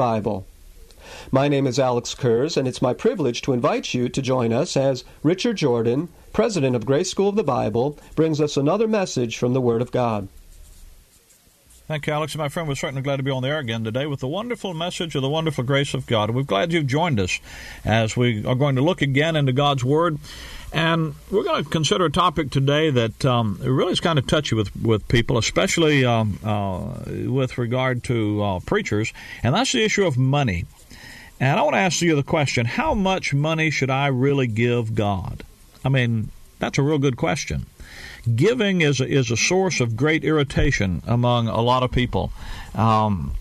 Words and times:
Bible. 0.00 0.46
My 1.30 1.46
name 1.46 1.66
is 1.66 1.78
Alex 1.78 2.14
Kurz, 2.14 2.56
and 2.56 2.66
it's 2.66 2.80
my 2.80 2.94
privilege 2.94 3.42
to 3.42 3.52
invite 3.52 3.92
you 3.92 4.08
to 4.08 4.22
join 4.22 4.50
us 4.50 4.74
as 4.74 5.04
Richard 5.22 5.58
Jordan, 5.58 6.08
president 6.32 6.74
of 6.74 6.86
Grace 6.86 7.10
School 7.10 7.28
of 7.28 7.36
the 7.36 7.44
Bible, 7.44 7.98
brings 8.16 8.40
us 8.40 8.56
another 8.56 8.88
message 8.88 9.36
from 9.36 9.52
the 9.52 9.60
Word 9.60 9.82
of 9.82 9.92
God. 9.92 10.28
Thank 11.90 12.06
you, 12.06 12.12
Alex. 12.12 12.36
My 12.36 12.48
friend, 12.48 12.68
we're 12.68 12.76
certainly 12.76 13.02
glad 13.02 13.16
to 13.16 13.24
be 13.24 13.32
on 13.32 13.42
the 13.42 13.48
air 13.48 13.58
again 13.58 13.82
today 13.82 14.06
with 14.06 14.20
the 14.20 14.28
wonderful 14.28 14.74
message 14.74 15.16
of 15.16 15.22
the 15.22 15.28
wonderful 15.28 15.64
grace 15.64 15.92
of 15.92 16.06
God. 16.06 16.30
We're 16.30 16.44
glad 16.44 16.72
you've 16.72 16.86
joined 16.86 17.18
us 17.18 17.40
as 17.84 18.16
we 18.16 18.46
are 18.46 18.54
going 18.54 18.76
to 18.76 18.80
look 18.80 19.02
again 19.02 19.34
into 19.34 19.50
God's 19.50 19.82
Word. 19.82 20.20
And 20.72 21.16
we're 21.32 21.42
going 21.42 21.64
to 21.64 21.68
consider 21.68 22.04
a 22.04 22.10
topic 22.10 22.50
today 22.52 22.90
that 22.90 23.24
um, 23.24 23.58
really 23.60 23.90
is 23.90 23.98
kind 23.98 24.20
of 24.20 24.28
touchy 24.28 24.54
with, 24.54 24.70
with 24.76 25.08
people, 25.08 25.36
especially 25.36 26.04
um, 26.04 26.38
uh, 26.44 26.92
with 27.28 27.58
regard 27.58 28.04
to 28.04 28.40
uh, 28.40 28.60
preachers, 28.60 29.12
and 29.42 29.52
that's 29.52 29.72
the 29.72 29.82
issue 29.82 30.06
of 30.06 30.16
money. 30.16 30.66
And 31.40 31.58
I 31.58 31.62
want 31.64 31.74
to 31.74 31.80
ask 31.80 32.00
you 32.02 32.14
the 32.14 32.22
question 32.22 32.66
how 32.66 32.94
much 32.94 33.34
money 33.34 33.68
should 33.72 33.90
I 33.90 34.06
really 34.06 34.46
give 34.46 34.94
God? 34.94 35.42
I 35.84 35.88
mean, 35.88 36.30
that's 36.60 36.78
a 36.78 36.82
real 36.82 36.98
good 36.98 37.16
question. 37.16 37.66
Giving 38.34 38.80
is 38.80 39.00
a, 39.00 39.06
is 39.06 39.30
a 39.30 39.36
source 39.36 39.80
of 39.80 39.96
great 39.96 40.24
irritation 40.24 41.02
among 41.06 41.48
a 41.48 41.60
lot 41.60 41.82
of 41.82 41.90
people. 41.90 42.32
Um, 42.74 43.32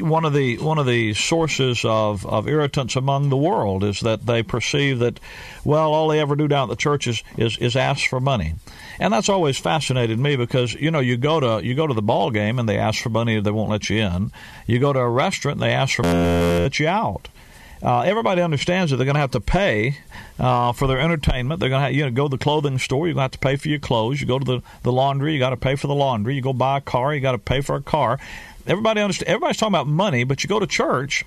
one 0.00 0.24
of 0.24 0.34
the 0.34 0.58
one 0.58 0.78
of 0.78 0.86
the 0.86 1.14
sources 1.14 1.84
of, 1.84 2.26
of 2.26 2.46
irritants 2.46 2.94
among 2.94 3.30
the 3.30 3.36
world 3.36 3.82
is 3.82 4.00
that 4.00 4.26
they 4.26 4.42
perceive 4.42 4.98
that 4.98 5.18
well 5.64 5.92
all 5.92 6.08
they 6.08 6.20
ever 6.20 6.36
do 6.36 6.46
down 6.46 6.68
at 6.68 6.70
the 6.70 6.76
church 6.76 7.06
is, 7.06 7.22
is, 7.36 7.56
is 7.58 7.74
ask 7.74 8.08
for 8.08 8.20
money. 8.20 8.54
And 9.00 9.12
that's 9.12 9.28
always 9.28 9.58
fascinated 9.58 10.18
me 10.18 10.36
because 10.36 10.74
you 10.74 10.90
know 10.90 11.00
you 11.00 11.16
go 11.16 11.40
to 11.40 11.66
you 11.66 11.74
go 11.74 11.86
to 11.86 11.94
the 11.94 12.02
ball 12.02 12.30
game 12.30 12.58
and 12.58 12.68
they 12.68 12.78
ask 12.78 13.02
for 13.02 13.08
money 13.08 13.40
they 13.40 13.50
won't 13.50 13.70
let 13.70 13.88
you 13.88 14.02
in. 14.02 14.30
You 14.66 14.78
go 14.78 14.92
to 14.92 14.98
a 14.98 15.08
restaurant 15.08 15.56
and 15.56 15.62
they 15.62 15.74
ask 15.74 15.96
for 15.96 16.02
money 16.02 16.18
let 16.18 16.78
you 16.78 16.88
out. 16.88 17.28
Uh, 17.82 18.00
everybody 18.02 18.40
understands 18.40 18.90
that 18.90 18.96
they're 18.96 19.04
going 19.04 19.16
to 19.16 19.20
have 19.20 19.32
to 19.32 19.40
pay 19.40 19.98
uh, 20.38 20.72
for 20.72 20.86
their 20.86 21.00
entertainment. 21.00 21.58
They're 21.58 21.68
going 21.68 21.90
to 21.90 21.92
you 21.92 22.04
know, 22.04 22.10
go 22.12 22.28
to 22.28 22.36
the 22.36 22.42
clothing 22.42 22.78
store. 22.78 23.06
You're 23.06 23.14
going 23.14 23.20
to 23.20 23.24
have 23.24 23.30
to 23.32 23.38
pay 23.38 23.56
for 23.56 23.68
your 23.68 23.80
clothes. 23.80 24.20
You 24.20 24.26
go 24.26 24.38
to 24.38 24.44
the, 24.44 24.62
the 24.82 24.92
laundry. 24.92 25.32
You 25.32 25.40
got 25.40 25.50
to 25.50 25.56
pay 25.56 25.74
for 25.74 25.88
the 25.88 25.94
laundry. 25.94 26.36
You 26.36 26.42
go 26.42 26.52
buy 26.52 26.78
a 26.78 26.80
car. 26.80 27.12
You 27.12 27.20
got 27.20 27.32
to 27.32 27.38
pay 27.38 27.60
for 27.60 27.74
a 27.74 27.82
car. 27.82 28.20
Everybody 28.66 29.00
understand. 29.00 29.28
Everybody's 29.28 29.56
talking 29.56 29.74
about 29.74 29.88
money, 29.88 30.24
but 30.24 30.44
you 30.44 30.48
go 30.48 30.60
to 30.60 30.66
church, 30.66 31.24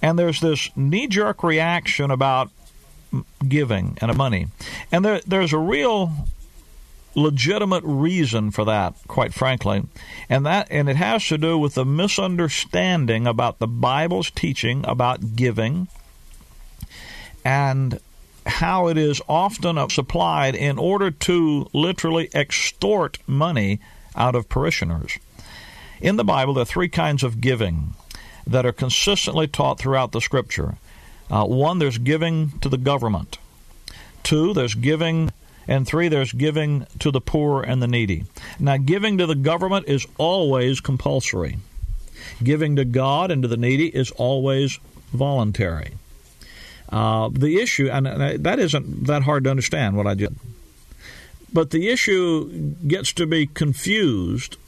and 0.00 0.18
there's 0.18 0.40
this 0.40 0.70
knee 0.74 1.06
jerk 1.06 1.42
reaction 1.42 2.10
about 2.10 2.50
giving 3.46 3.98
and 4.00 4.16
money, 4.16 4.46
and 4.90 5.04
there, 5.04 5.20
there's 5.26 5.52
a 5.52 5.58
real 5.58 6.10
legitimate 7.14 7.84
reason 7.84 8.50
for 8.50 8.64
that, 8.64 8.94
quite 9.06 9.34
frankly. 9.34 9.84
And 10.28 10.46
that 10.46 10.68
and 10.70 10.88
it 10.88 10.96
has 10.96 11.26
to 11.28 11.38
do 11.38 11.58
with 11.58 11.74
the 11.74 11.84
misunderstanding 11.84 13.26
about 13.26 13.58
the 13.58 13.66
Bible's 13.66 14.30
teaching 14.30 14.84
about 14.86 15.36
giving 15.36 15.88
and 17.44 18.00
how 18.46 18.88
it 18.88 18.98
is 18.98 19.20
often 19.28 19.88
supplied 19.90 20.54
in 20.54 20.78
order 20.78 21.10
to 21.10 21.68
literally 21.72 22.28
extort 22.34 23.18
money 23.26 23.80
out 24.16 24.34
of 24.34 24.48
parishioners. 24.48 25.18
In 26.00 26.16
the 26.16 26.24
Bible, 26.24 26.54
there 26.54 26.62
are 26.62 26.66
three 26.66 26.88
kinds 26.88 27.22
of 27.22 27.40
giving 27.40 27.94
that 28.46 28.66
are 28.66 28.72
consistently 28.72 29.46
taught 29.46 29.78
throughout 29.78 30.12
the 30.12 30.20
Scripture. 30.20 30.76
Uh, 31.30 31.44
one, 31.44 31.78
there's 31.78 31.98
giving 31.98 32.58
to 32.60 32.68
the 32.68 32.76
government. 32.76 33.38
Two, 34.22 34.52
there's 34.52 34.74
giving 34.74 35.30
and 35.72 35.86
three, 35.86 36.08
there's 36.08 36.32
giving 36.32 36.86
to 36.98 37.10
the 37.10 37.20
poor 37.20 37.62
and 37.62 37.82
the 37.82 37.86
needy. 37.88 38.24
Now, 38.60 38.76
giving 38.76 39.16
to 39.16 39.26
the 39.26 39.34
government 39.34 39.88
is 39.88 40.06
always 40.18 40.80
compulsory. 40.80 41.56
Giving 42.42 42.76
to 42.76 42.84
God 42.84 43.30
and 43.30 43.40
to 43.40 43.48
the 43.48 43.56
needy 43.56 43.86
is 43.86 44.10
always 44.12 44.78
voluntary. 45.14 45.94
Uh, 46.90 47.30
the 47.32 47.58
issue, 47.58 47.88
and 47.90 48.04
that 48.44 48.58
isn't 48.58 49.06
that 49.06 49.22
hard 49.22 49.44
to 49.44 49.50
understand 49.50 49.96
what 49.96 50.06
I 50.06 50.12
did, 50.12 50.36
but 51.50 51.70
the 51.70 51.88
issue 51.88 52.74
gets 52.86 53.14
to 53.14 53.26
be 53.26 53.46
confused 53.46 54.58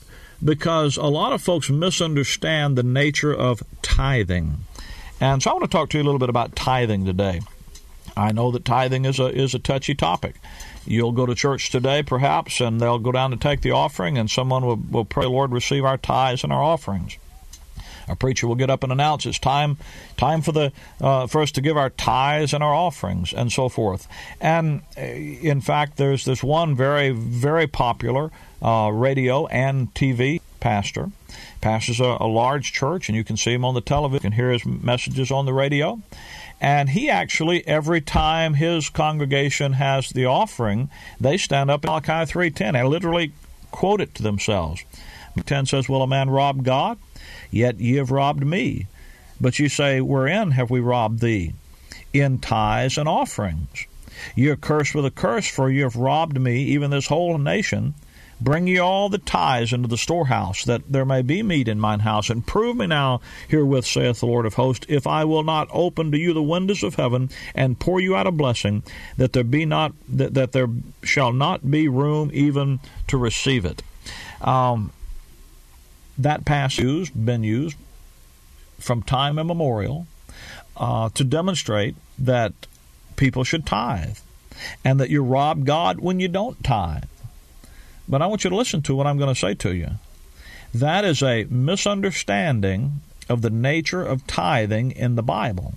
because 0.42 0.96
a 0.96 1.04
lot 1.04 1.34
of 1.34 1.42
folks 1.42 1.68
misunderstand 1.68 2.78
the 2.78 2.82
nature 2.82 3.34
of 3.34 3.62
tithing. 3.82 4.64
And 5.20 5.42
so 5.42 5.50
I 5.50 5.52
want 5.52 5.64
to 5.64 5.70
talk 5.70 5.90
to 5.90 5.98
you 5.98 6.02
a 6.02 6.06
little 6.06 6.18
bit 6.18 6.30
about 6.30 6.56
tithing 6.56 7.04
today. 7.04 7.42
I 8.16 8.32
know 8.32 8.50
that 8.52 8.64
tithing 8.64 9.04
is 9.04 9.18
a 9.18 9.26
is 9.26 9.54
a 9.54 9.58
touchy 9.58 9.94
topic. 9.94 10.36
You'll 10.86 11.12
go 11.12 11.26
to 11.26 11.34
church 11.34 11.70
today, 11.70 12.02
perhaps, 12.02 12.60
and 12.60 12.80
they'll 12.80 12.98
go 12.98 13.12
down 13.12 13.30
to 13.30 13.36
take 13.36 13.62
the 13.62 13.70
offering, 13.70 14.18
and 14.18 14.30
someone 14.30 14.66
will, 14.66 14.76
will 14.76 15.04
pray, 15.04 15.26
Lord, 15.26 15.52
receive 15.52 15.84
our 15.84 15.96
tithes 15.96 16.44
and 16.44 16.52
our 16.52 16.62
offerings. 16.62 17.16
A 18.08 18.16
preacher 18.16 18.46
will 18.46 18.54
get 18.54 18.70
up 18.70 18.82
and 18.82 18.92
announce 18.92 19.24
it's 19.24 19.38
time, 19.38 19.78
time 20.16 20.42
for 20.42 20.52
the 20.52 20.72
uh, 21.00 21.26
for 21.26 21.40
us 21.40 21.50
to 21.52 21.60
give 21.60 21.76
our 21.76 21.90
tithes 21.90 22.52
and 22.52 22.62
our 22.62 22.74
offerings 22.74 23.32
and 23.32 23.50
so 23.50 23.68
forth. 23.68 24.06
And 24.40 24.82
uh, 24.96 25.00
in 25.00 25.60
fact, 25.60 25.96
there's 25.96 26.24
this 26.24 26.42
one 26.42 26.76
very 26.76 27.10
very 27.10 27.66
popular 27.66 28.30
uh, 28.60 28.90
radio 28.92 29.46
and 29.46 29.92
TV 29.94 30.40
pastor. 30.60 31.10
Pastors 31.60 32.00
a, 32.00 32.18
a 32.20 32.26
large 32.26 32.72
church, 32.72 33.08
and 33.08 33.16
you 33.16 33.24
can 33.24 33.36
see 33.36 33.52
him 33.52 33.64
on 33.64 33.74
the 33.74 33.80
television, 33.80 34.16
you 34.16 34.30
can 34.30 34.32
hear 34.32 34.50
his 34.50 34.66
messages 34.66 35.30
on 35.30 35.46
the 35.46 35.52
radio. 35.54 36.00
And 36.64 36.88
he 36.88 37.10
actually, 37.10 37.62
every 37.68 38.00
time 38.00 38.54
his 38.54 38.88
congregation 38.88 39.74
has 39.74 40.08
the 40.08 40.24
offering, 40.24 40.88
they 41.20 41.36
stand 41.36 41.70
up 41.70 41.84
in 41.84 41.90
Malachi 41.90 42.32
3.10 42.32 42.74
and 42.74 42.88
literally 42.88 43.32
quote 43.70 44.00
it 44.00 44.14
to 44.14 44.22
themselves. 44.22 44.82
10 45.44 45.66
says, 45.66 45.90
Will 45.90 46.00
a 46.00 46.06
man 46.06 46.30
rob 46.30 46.64
God? 46.64 46.96
Yet 47.50 47.80
ye 47.80 47.96
have 47.96 48.10
robbed 48.10 48.46
me. 48.46 48.86
But 49.38 49.58
you 49.58 49.68
say, 49.68 50.00
Wherein 50.00 50.52
have 50.52 50.70
we 50.70 50.80
robbed 50.80 51.20
thee? 51.20 51.52
In 52.14 52.38
tithes 52.38 52.96
and 52.96 53.10
offerings. 53.10 53.84
Ye 54.34 54.48
are 54.48 54.56
cursed 54.56 54.94
with 54.94 55.04
a 55.04 55.10
curse, 55.10 55.46
for 55.46 55.70
ye 55.70 55.80
have 55.80 55.96
robbed 55.96 56.40
me, 56.40 56.62
even 56.62 56.90
this 56.90 57.08
whole 57.08 57.36
nation. 57.36 57.92
Bring 58.44 58.66
ye 58.66 58.78
all 58.78 59.08
the 59.08 59.16
tithes 59.16 59.72
into 59.72 59.88
the 59.88 59.96
storehouse, 59.96 60.64
that 60.64 60.82
there 60.86 61.06
may 61.06 61.22
be 61.22 61.42
meat 61.42 61.66
in 61.66 61.80
mine 61.80 62.00
house, 62.00 62.28
and 62.28 62.46
prove 62.46 62.76
me 62.76 62.86
now 62.86 63.22
herewith, 63.48 63.86
saith 63.86 64.20
the 64.20 64.26
Lord 64.26 64.44
of 64.44 64.52
hosts, 64.52 64.84
if 64.86 65.06
I 65.06 65.24
will 65.24 65.44
not 65.44 65.68
open 65.72 66.12
to 66.12 66.18
you 66.18 66.34
the 66.34 66.42
windows 66.42 66.82
of 66.82 66.96
heaven, 66.96 67.30
and 67.54 67.78
pour 67.78 68.00
you 68.00 68.14
out 68.14 68.26
a 68.26 68.30
blessing, 68.30 68.82
that 69.16 69.32
there 69.32 69.44
be 69.44 69.64
not 69.64 69.94
that, 70.10 70.34
that 70.34 70.52
there 70.52 70.68
shall 71.02 71.32
not 71.32 71.70
be 71.70 71.88
room 71.88 72.30
even 72.34 72.80
to 73.08 73.16
receive 73.16 73.64
it. 73.64 73.82
Um, 74.42 74.92
that 76.18 76.44
passage 76.44 77.12
been 77.14 77.44
used 77.44 77.78
from 78.78 79.02
time 79.02 79.38
immemorial 79.38 80.06
uh, 80.76 81.08
to 81.14 81.24
demonstrate 81.24 81.96
that 82.18 82.52
people 83.16 83.42
should 83.42 83.64
tithe, 83.64 84.18
and 84.84 85.00
that 85.00 85.08
you 85.08 85.22
rob 85.22 85.64
God 85.64 86.00
when 86.00 86.20
you 86.20 86.28
don't 86.28 86.62
tithe. 86.62 87.04
But 88.08 88.22
I 88.22 88.26
want 88.26 88.44
you 88.44 88.50
to 88.50 88.56
listen 88.56 88.82
to 88.82 88.94
what 88.94 89.06
I'm 89.06 89.18
going 89.18 89.32
to 89.34 89.40
say 89.40 89.54
to 89.54 89.74
you. 89.74 89.90
That 90.72 91.04
is 91.04 91.22
a 91.22 91.44
misunderstanding 91.44 93.00
of 93.28 93.42
the 93.42 93.50
nature 93.50 94.04
of 94.04 94.26
tithing 94.26 94.90
in 94.90 95.14
the 95.14 95.22
Bible. 95.22 95.74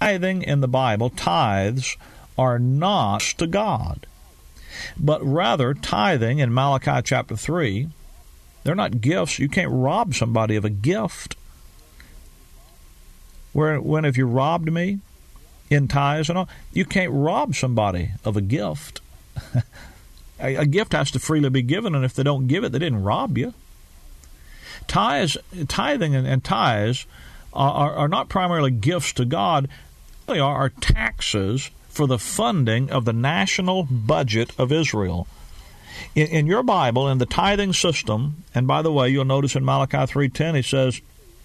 Tithing 0.00 0.42
in 0.42 0.60
the 0.60 0.68
Bible, 0.68 1.10
tithes 1.10 1.96
are 2.38 2.58
not 2.58 3.20
to 3.38 3.46
God, 3.46 4.06
but 4.96 5.22
rather 5.22 5.74
tithing 5.74 6.38
in 6.38 6.54
Malachi 6.54 7.02
chapter 7.04 7.36
3, 7.36 7.88
they're 8.62 8.74
not 8.74 9.00
gifts. 9.00 9.38
You 9.38 9.48
can't 9.48 9.70
rob 9.70 10.14
somebody 10.14 10.56
of 10.56 10.64
a 10.64 10.70
gift. 10.70 11.36
Where 13.52 13.80
when 13.80 14.04
have 14.04 14.16
you 14.16 14.26
robbed 14.26 14.72
me 14.72 15.00
in 15.68 15.88
tithes 15.88 16.28
and 16.28 16.38
all? 16.38 16.48
You 16.72 16.84
can't 16.84 17.12
rob 17.12 17.54
somebody 17.54 18.12
of 18.24 18.36
a 18.36 18.40
gift. 18.40 19.00
A, 20.40 20.56
a 20.56 20.66
gift 20.66 20.92
has 20.92 21.10
to 21.12 21.18
freely 21.18 21.50
be 21.50 21.62
given, 21.62 21.94
and 21.94 22.04
if 22.04 22.14
they 22.14 22.22
don't 22.22 22.46
give 22.46 22.64
it, 22.64 22.72
they 22.72 22.78
didn't 22.78 23.02
rob 23.02 23.36
you. 23.36 23.54
Tithes, 24.86 25.36
tithing 25.68 26.14
and, 26.14 26.26
and 26.26 26.42
tithes 26.42 27.06
are, 27.52 27.94
are, 27.94 28.08
not 28.08 28.28
primarily 28.28 28.70
gifts 28.70 29.12
to 29.14 29.24
God; 29.24 29.68
they 30.26 30.38
are, 30.38 30.54
are 30.56 30.68
taxes 30.68 31.70
for 31.88 32.06
the 32.06 32.18
funding 32.18 32.90
of 32.90 33.04
the 33.04 33.12
national 33.12 33.84
budget 33.84 34.52
of 34.58 34.72
Israel. 34.72 35.26
In, 36.14 36.26
in, 36.28 36.46
your 36.46 36.62
Bible, 36.62 37.08
in 37.08 37.18
the 37.18 37.26
tithing 37.26 37.72
system, 37.72 38.44
and 38.54 38.66
by 38.66 38.80
the 38.82 38.92
way, 38.92 39.08
you'll 39.08 39.24
notice 39.24 39.54
in 39.54 39.64
Malachi 39.64 40.06
three 40.06 40.28
ten, 40.28 40.54
he 40.54 40.62
says, 40.62 41.00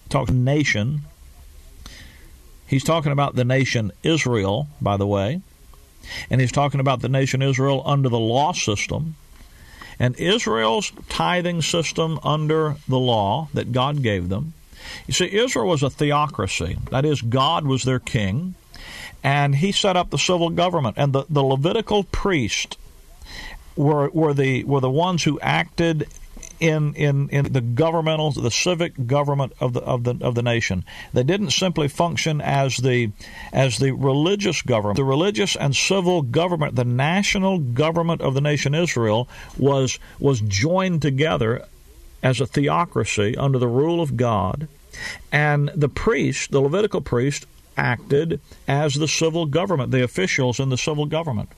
talks 0.10 0.32
nation. 0.32 1.02
He's 2.68 2.84
talking 2.84 3.12
about 3.12 3.36
the 3.36 3.46
nation 3.46 3.92
Israel, 4.04 4.68
by 4.82 4.98
the 4.98 5.08
way 5.08 5.42
and 6.30 6.42
he's 6.42 6.52
talking 6.52 6.80
about 6.80 7.02
the 7.02 7.10
nation 7.10 7.42
Israel 7.42 7.82
under 7.86 8.10
the 8.10 8.20
law 8.20 8.54
system. 8.54 9.16
And 10.00 10.16
Israel's 10.18 10.92
tithing 11.08 11.62
system 11.62 12.20
under 12.24 12.76
the 12.88 13.00
law 13.00 13.50
that 13.54 13.72
God 13.72 14.04
gave 14.04 14.30
them. 14.30 14.54
You 15.08 15.14
see, 15.14 15.34
Israel 15.34 15.68
was 15.68 15.84
a 15.84 15.90
theocracy. 15.90 16.78
That 16.92 17.06
is, 17.06 17.22
God 17.22 17.66
was 17.66 17.84
their 17.84 18.00
king, 18.00 18.56
and 19.24 19.56
he 19.56 19.72
set 19.72 19.98
up 19.98 20.10
the 20.10 20.18
civil 20.18 20.50
government. 20.50 20.96
And 20.98 21.14
the, 21.14 21.26
the 21.30 21.44
Levitical 21.44 22.04
priests 22.04 22.78
were, 23.76 24.10
were, 24.10 24.34
the, 24.34 24.64
were 24.66 24.82
the 24.82 24.90
ones 24.90 25.24
who 25.24 25.40
acted 25.40 26.08
in, 26.60 26.94
in, 26.96 27.30
in 27.30 27.52
the 27.52 27.62
governmental, 27.62 28.32
the 28.32 28.52
civic 28.52 29.08
government 29.08 29.54
of 29.60 29.74
the 29.74 29.82
of 29.82 30.04
the 30.04 30.18
of 30.22 30.36
the 30.36 30.44
nation. 30.44 30.86
They 31.14 31.24
didn't 31.24 31.52
simply 31.52 31.88
function 31.88 32.42
as 32.42 32.78
the 32.78 33.12
as 33.52 33.78
the 33.78 33.92
religious 33.92 34.62
government. 34.62 34.98
The 34.98 35.04
religious 35.04 35.56
and 35.56 35.76
civil 35.76 36.22
government, 36.22 36.76
the 36.76 36.86
national 36.86 37.60
government 37.60 38.22
of 38.22 38.34
the 38.34 38.42
nation 38.42 38.74
Israel, 38.74 39.28
was 39.58 40.00
was 40.20 40.42
joined 40.42 41.02
together 41.02 41.66
as 42.24 42.42
a 42.42 42.48
theocracy 42.48 43.36
under 43.38 43.60
the 43.60 43.68
rule 43.68 44.02
of 44.02 44.18
God, 44.18 44.68
and 45.32 45.70
the 45.76 45.90
priest, 45.90 46.52
the 46.52 46.62
Levitical 46.62 47.02
priest, 47.02 47.46
acted 47.78 48.40
as 48.68 48.96
the 48.96 49.08
civil 49.08 49.46
government, 49.46 49.92
the 49.92 50.04
officials 50.04 50.60
in 50.60 50.70
the 50.70 50.78
civil 50.78 51.06
government. 51.06 51.50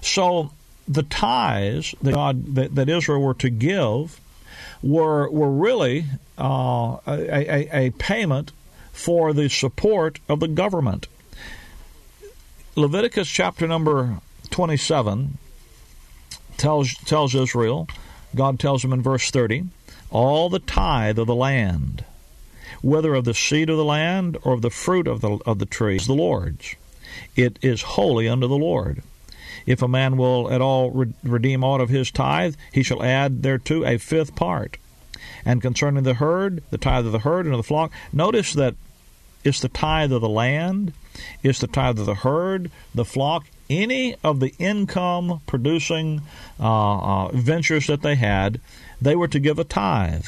So 0.00 0.50
the 0.88 1.02
tithes 1.04 1.94
that 2.02 2.14
God 2.14 2.54
that, 2.56 2.74
that 2.74 2.88
Israel 2.88 3.20
were 3.20 3.34
to 3.34 3.50
give 3.50 4.20
were 4.82 5.30
were 5.30 5.50
really 5.50 6.06
uh, 6.38 6.96
a, 7.06 7.68
a, 7.76 7.86
a 7.86 7.90
payment 7.92 8.52
for 8.92 9.32
the 9.32 9.48
support 9.48 10.18
of 10.28 10.40
the 10.40 10.48
government. 10.48 11.06
Leviticus 12.76 13.28
chapter 13.28 13.66
number 13.66 14.18
27 14.50 15.38
tells 16.56 16.94
tells 16.94 17.34
Israel, 17.34 17.88
God 18.34 18.58
tells 18.58 18.82
them 18.82 18.92
in 18.92 19.02
verse 19.02 19.30
30, 19.30 19.64
all 20.10 20.48
the 20.48 20.58
tithe 20.58 21.18
of 21.18 21.26
the 21.26 21.34
land, 21.34 22.04
whether 22.82 23.14
of 23.14 23.24
the 23.24 23.34
seed 23.34 23.70
of 23.70 23.76
the 23.76 23.84
land 23.84 24.36
or 24.44 24.52
of 24.52 24.62
the 24.62 24.70
fruit 24.70 25.06
of 25.06 25.20
the 25.20 25.38
of 25.46 25.58
the 25.58 25.66
tree, 25.66 25.96
is 25.96 26.06
the 26.06 26.14
Lord's. 26.14 26.74
It 27.36 27.58
is 27.60 27.82
holy 27.82 28.28
unto 28.28 28.46
the 28.46 28.56
Lord. 28.56 29.02
If 29.66 29.82
a 29.82 29.88
man 29.88 30.16
will 30.16 30.50
at 30.50 30.60
all 30.60 30.90
re- 30.90 31.12
redeem 31.22 31.64
aught 31.64 31.80
of 31.80 31.88
his 31.88 32.10
tithe, 32.10 32.54
he 32.72 32.82
shall 32.82 33.02
add 33.02 33.42
thereto 33.42 33.84
a 33.84 33.98
fifth 33.98 34.34
part. 34.34 34.76
And 35.44 35.62
concerning 35.62 36.04
the 36.04 36.14
herd, 36.14 36.62
the 36.70 36.78
tithe 36.78 37.06
of 37.06 37.12
the 37.12 37.20
herd 37.20 37.46
and 37.46 37.54
of 37.54 37.58
the 37.58 37.66
flock, 37.66 37.92
notice 38.12 38.52
that 38.54 38.74
it's 39.44 39.60
the 39.60 39.68
tithe 39.68 40.12
of 40.12 40.20
the 40.20 40.28
land, 40.28 40.92
it's 41.42 41.60
the 41.60 41.66
tithe 41.66 41.98
of 41.98 42.06
the 42.06 42.14
herd, 42.14 42.70
the 42.94 43.04
flock, 43.04 43.46
any 43.70 44.16
of 44.22 44.40
the 44.40 44.52
income 44.58 45.40
producing 45.46 46.22
uh, 46.58 47.26
uh, 47.26 47.28
ventures 47.32 47.86
that 47.86 48.02
they 48.02 48.16
had, 48.16 48.60
they 49.00 49.16
were 49.16 49.28
to 49.28 49.38
give 49.38 49.58
a 49.58 49.64
tithe. 49.64 50.26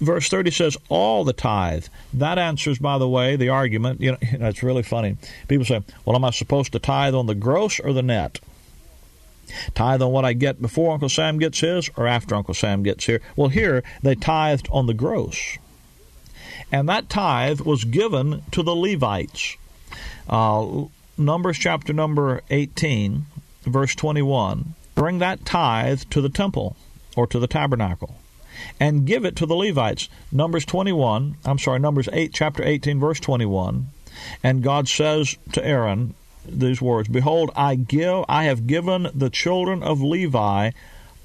Verse 0.00 0.28
30 0.28 0.50
says, 0.50 0.76
all 0.88 1.24
the 1.24 1.34
tithe. 1.34 1.86
That 2.14 2.38
answers, 2.38 2.78
by 2.78 2.96
the 2.96 3.08
way, 3.08 3.36
the 3.36 3.50
argument. 3.50 4.00
You 4.10 4.12
know, 4.12 4.18
it's 4.48 4.62
really 4.62 4.82
funny. 4.82 5.16
People 5.46 5.66
say, 5.66 5.82
well, 6.04 6.16
am 6.16 6.24
I 6.24 6.30
supposed 6.30 6.72
to 6.72 6.78
tithe 6.78 7.14
on 7.14 7.26
the 7.26 7.34
gross 7.34 7.78
or 7.78 7.92
the 7.92 8.02
net? 8.02 8.40
Tithe 9.74 10.00
on 10.00 10.10
what 10.12 10.24
I 10.24 10.32
get 10.32 10.62
before 10.62 10.92
Uncle 10.92 11.08
Sam 11.08 11.38
gets 11.38 11.60
his 11.60 11.90
or 11.96 12.06
after 12.06 12.34
Uncle 12.34 12.54
Sam 12.54 12.82
gets 12.82 13.04
here? 13.04 13.20
Well, 13.36 13.48
here 13.48 13.82
they 14.02 14.14
tithed 14.14 14.68
on 14.70 14.86
the 14.86 14.94
gross. 14.94 15.58
And 16.72 16.88
that 16.88 17.10
tithe 17.10 17.60
was 17.60 17.84
given 17.84 18.42
to 18.52 18.62
the 18.62 18.74
Levites. 18.74 19.56
Uh, 20.28 20.84
Numbers 21.18 21.58
chapter 21.58 21.92
number 21.92 22.40
18, 22.48 23.26
verse 23.64 23.94
21. 23.94 24.74
Bring 24.94 25.18
that 25.18 25.44
tithe 25.44 26.02
to 26.10 26.22
the 26.22 26.30
temple 26.30 26.76
or 27.14 27.26
to 27.26 27.38
the 27.38 27.46
tabernacle 27.46 28.19
and 28.78 29.06
give 29.06 29.24
it 29.24 29.36
to 29.36 29.46
the 29.46 29.54
Levites. 29.54 30.08
Numbers 30.32 30.64
21, 30.64 31.36
I'm 31.44 31.58
sorry, 31.58 31.78
Numbers 31.78 32.08
8, 32.12 32.32
chapter 32.32 32.64
18, 32.64 33.00
verse 33.00 33.20
21. 33.20 33.88
And 34.42 34.62
God 34.62 34.88
says 34.88 35.36
to 35.52 35.64
Aaron, 35.64 36.14
these 36.46 36.80
words 36.80 37.08
Behold, 37.08 37.50
I 37.54 37.74
give 37.74 38.24
I 38.28 38.44
have 38.44 38.66
given 38.66 39.08
the 39.14 39.30
children 39.30 39.82
of 39.82 40.02
Levi 40.02 40.70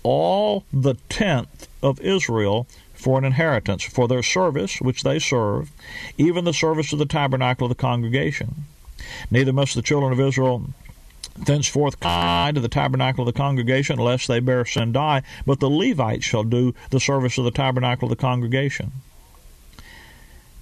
all 0.04 0.64
the 0.72 0.96
tenth 1.10 1.68
of 1.82 2.00
Israel 2.02 2.68
for 2.94 3.18
an 3.18 3.26
inheritance, 3.26 3.84
for 3.84 4.08
their 4.08 4.24
service 4.24 4.80
which 4.82 5.04
they 5.04 5.20
serve, 5.20 5.72
even 6.18 6.46
the 6.46 6.54
service 6.54 6.94
of 6.94 7.00
the 7.00 7.06
tabernacle 7.06 7.66
of 7.66 7.70
the 7.70 7.76
congregation. 7.76 8.66
Neither 9.30 9.54
must 9.54 9.76
the 9.76 9.82
children 9.82 10.12
of 10.12 10.20
Israel 10.20 10.68
thenceforth 11.36 12.00
come 12.00 12.54
to 12.54 12.62
the 12.62 12.68
tabernacle 12.68 13.28
of 13.28 13.34
the 13.34 13.38
congregation, 13.38 14.00
lest 14.00 14.28
they 14.28 14.40
bear 14.40 14.66
sin 14.66 14.92
die, 14.92 15.22
but 15.46 15.60
the 15.60 15.70
Levites 15.70 16.26
shall 16.26 16.44
do 16.44 16.74
the 16.90 17.00
service 17.00 17.38
of 17.38 17.44
the 17.44 17.52
tabernacle 17.52 18.06
of 18.06 18.18
the 18.18 18.22
congregation. 18.22 18.92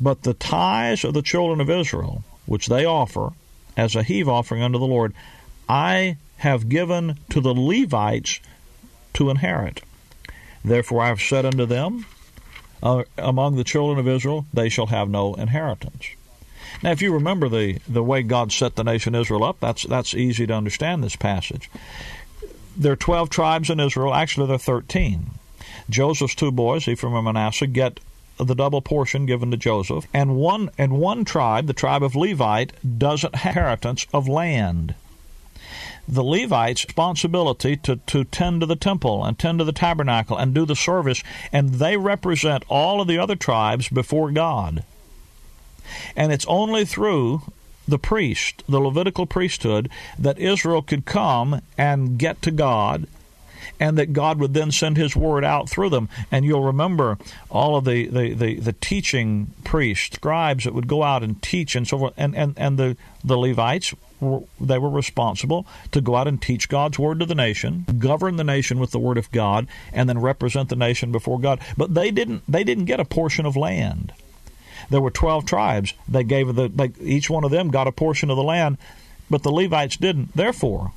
But 0.02 0.24
the 0.24 0.34
tithes 0.34 1.04
of 1.04 1.14
the 1.14 1.22
children 1.22 1.62
of 1.62 1.70
Israel, 1.70 2.24
which 2.46 2.68
they 2.68 2.86
offer, 2.86 3.32
as 3.78 3.96
a 3.96 4.04
heave 4.04 4.28
offering 4.28 4.62
unto 4.62 4.80
the 4.80 4.88
Lord, 4.88 5.14
I 5.70 6.18
have 6.38 6.70
given 6.70 7.20
to 7.30 7.40
the 7.40 7.54
Levites 7.54 8.40
to 9.14 9.30
inherit. 9.30 9.82
Therefore 10.66 11.02
I 11.02 11.08
have 11.08 11.22
said 11.22 11.46
unto 11.46 11.66
them, 11.66 12.06
uh, 12.82 13.04
among 13.18 13.56
the 13.56 13.64
children 13.64 13.98
of 14.00 14.08
Israel, 14.08 14.46
they 14.54 14.68
shall 14.68 14.88
have 14.88 15.10
no 15.10 15.36
inheritance. 15.36 16.08
Now, 16.82 16.92
if 16.92 17.02
you 17.02 17.14
remember 17.14 17.50
the, 17.50 17.80
the 17.88 18.04
way 18.04 18.24
God 18.24 18.52
set 18.52 18.76
the 18.76 18.84
nation 18.84 19.16
Israel 19.16 19.44
up, 19.44 19.60
that's 19.60 19.84
that's 19.84 20.14
easy 20.14 20.48
to 20.48 20.54
understand 20.54 21.04
this 21.04 21.16
passage. 21.16 21.70
There 22.76 22.94
are 22.94 22.98
twelve 22.98 23.30
tribes 23.30 23.70
in 23.70 23.80
Israel. 23.80 24.14
Actually, 24.14 24.48
there 24.48 24.56
are 24.56 24.60
thirteen. 24.60 25.32
Joseph's 25.90 26.36
two 26.36 26.52
boys, 26.52 26.88
Ephraim 26.88 27.14
and 27.14 27.26
Manasseh, 27.26 27.68
get 27.68 28.00
the 28.38 28.56
double 28.56 28.82
portion 28.82 29.26
given 29.26 29.52
to 29.52 29.58
Joseph, 29.58 30.08
and 30.14 30.36
one 30.36 30.72
and 30.78 30.94
one 30.94 31.24
tribe, 31.24 31.68
the 31.68 31.74
tribe 31.74 32.02
of 32.02 32.16
Levite, 32.16 32.74
doesn't 32.98 33.36
have 33.36 33.56
inheritance 33.56 34.08
of 34.12 34.28
land. 34.28 34.96
The 36.08 36.24
Levites' 36.24 36.84
responsibility 36.84 37.78
to, 37.78 37.96
to 37.96 38.24
tend 38.26 38.62
to 38.62 38.66
the 38.66 38.76
temple 38.76 39.24
and 39.24 39.38
tend 39.38 39.60
to 39.60 39.66
the 39.66 39.72
tabernacle 39.72 40.36
and 40.36 40.54
do 40.54 40.66
the 40.66 40.76
service, 40.76 41.24
and 41.52 41.76
they 41.76 41.96
represent 41.96 42.66
all 42.68 43.00
of 43.00 43.08
the 43.08 43.20
other 43.20 43.36
tribes 43.36 43.88
before 43.88 44.32
God. 44.32 44.84
And 46.16 46.32
it's 46.32 46.46
only 46.48 46.86
through 46.86 47.42
the 47.88 48.00
priest, 48.00 48.64
the 48.68 48.80
Levitical 48.80 49.26
priesthood, 49.26 49.90
that 50.18 50.40
Israel 50.40 50.82
could 50.82 51.06
come 51.06 51.62
and 51.78 52.18
get 52.18 52.42
to 52.44 52.52
God 52.52 53.08
and 53.80 53.98
that 53.98 54.14
God 54.14 54.40
would 54.40 54.54
then 54.54 54.72
send 54.72 54.98
His 54.98 55.16
word 55.16 55.44
out 55.44 55.70
through 55.70 55.90
them. 55.90 56.10
And 56.32 56.46
you'll 56.46 56.64
remember 56.64 57.18
all 57.50 57.76
of 57.76 57.86
the, 57.86 58.08
the, 58.08 58.34
the, 58.34 58.60
the 58.60 58.74
teaching 58.74 59.54
priests, 59.64 60.16
scribes 60.16 60.64
that 60.64 60.74
would 60.74 60.88
go 60.88 61.04
out 61.04 61.24
and 61.24 61.42
teach 61.42 61.76
and 61.76 61.88
so 61.88 61.98
forth. 61.98 62.14
And, 62.18 62.36
and, 62.36 62.54
and 62.58 62.78
the, 62.78 62.98
the 63.24 63.38
Levites, 63.38 63.94
they 64.60 64.78
were 64.78 64.90
responsible 64.90 65.66
to 65.92 66.02
go 66.02 66.16
out 66.16 66.28
and 66.28 66.42
teach 66.42 66.70
God's 66.70 66.98
word 66.98 67.20
to 67.20 67.26
the 67.26 67.36
nation, 67.36 67.86
govern 68.00 68.38
the 68.38 68.44
nation 68.44 68.80
with 68.80 68.92
the 68.92 69.00
word 69.00 69.18
of 69.18 69.32
God, 69.32 69.68
and 69.92 70.08
then 70.08 70.20
represent 70.20 70.70
the 70.70 70.76
nation 70.76 71.12
before 71.12 71.40
God. 71.40 71.60
But 71.76 71.94
they 71.94 72.12
didn't, 72.12 72.44
they 72.48 72.64
didn't 72.64 72.86
get 72.86 73.00
a 73.00 73.06
portion 73.06 73.46
of 73.46 73.58
land. 73.58 74.14
There 74.90 75.02
were 75.02 75.12
12 75.12 75.46
tribes. 75.46 75.94
They 76.08 76.24
gave 76.24 76.54
the, 76.56 76.68
they, 76.68 76.92
each 77.02 77.30
one 77.30 77.44
of 77.44 77.52
them 77.52 77.70
got 77.70 77.88
a 77.88 77.92
portion 77.92 78.30
of 78.30 78.38
the 78.38 78.44
land, 78.44 78.78
but 79.30 79.44
the 79.44 79.52
Levites 79.52 79.98
didn't. 79.98 80.36
Therefore, 80.36 80.94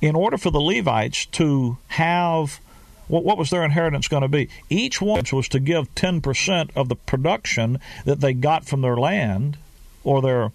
in 0.00 0.14
order 0.14 0.38
for 0.38 0.50
the 0.50 0.60
Levites 0.60 1.26
to 1.26 1.78
have 1.88 2.60
what, 3.08 3.24
what 3.24 3.38
was 3.38 3.50
their 3.50 3.64
inheritance 3.64 4.08
going 4.08 4.22
to 4.22 4.28
be? 4.28 4.48
Each 4.68 5.00
one 5.00 5.24
was 5.32 5.48
to 5.48 5.60
give 5.60 5.94
10% 5.94 6.70
of 6.74 6.88
the 6.88 6.96
production 6.96 7.78
that 8.04 8.20
they 8.20 8.32
got 8.32 8.66
from 8.66 8.80
their 8.80 8.96
land 8.96 9.58
or 10.02 10.20
their 10.20 10.52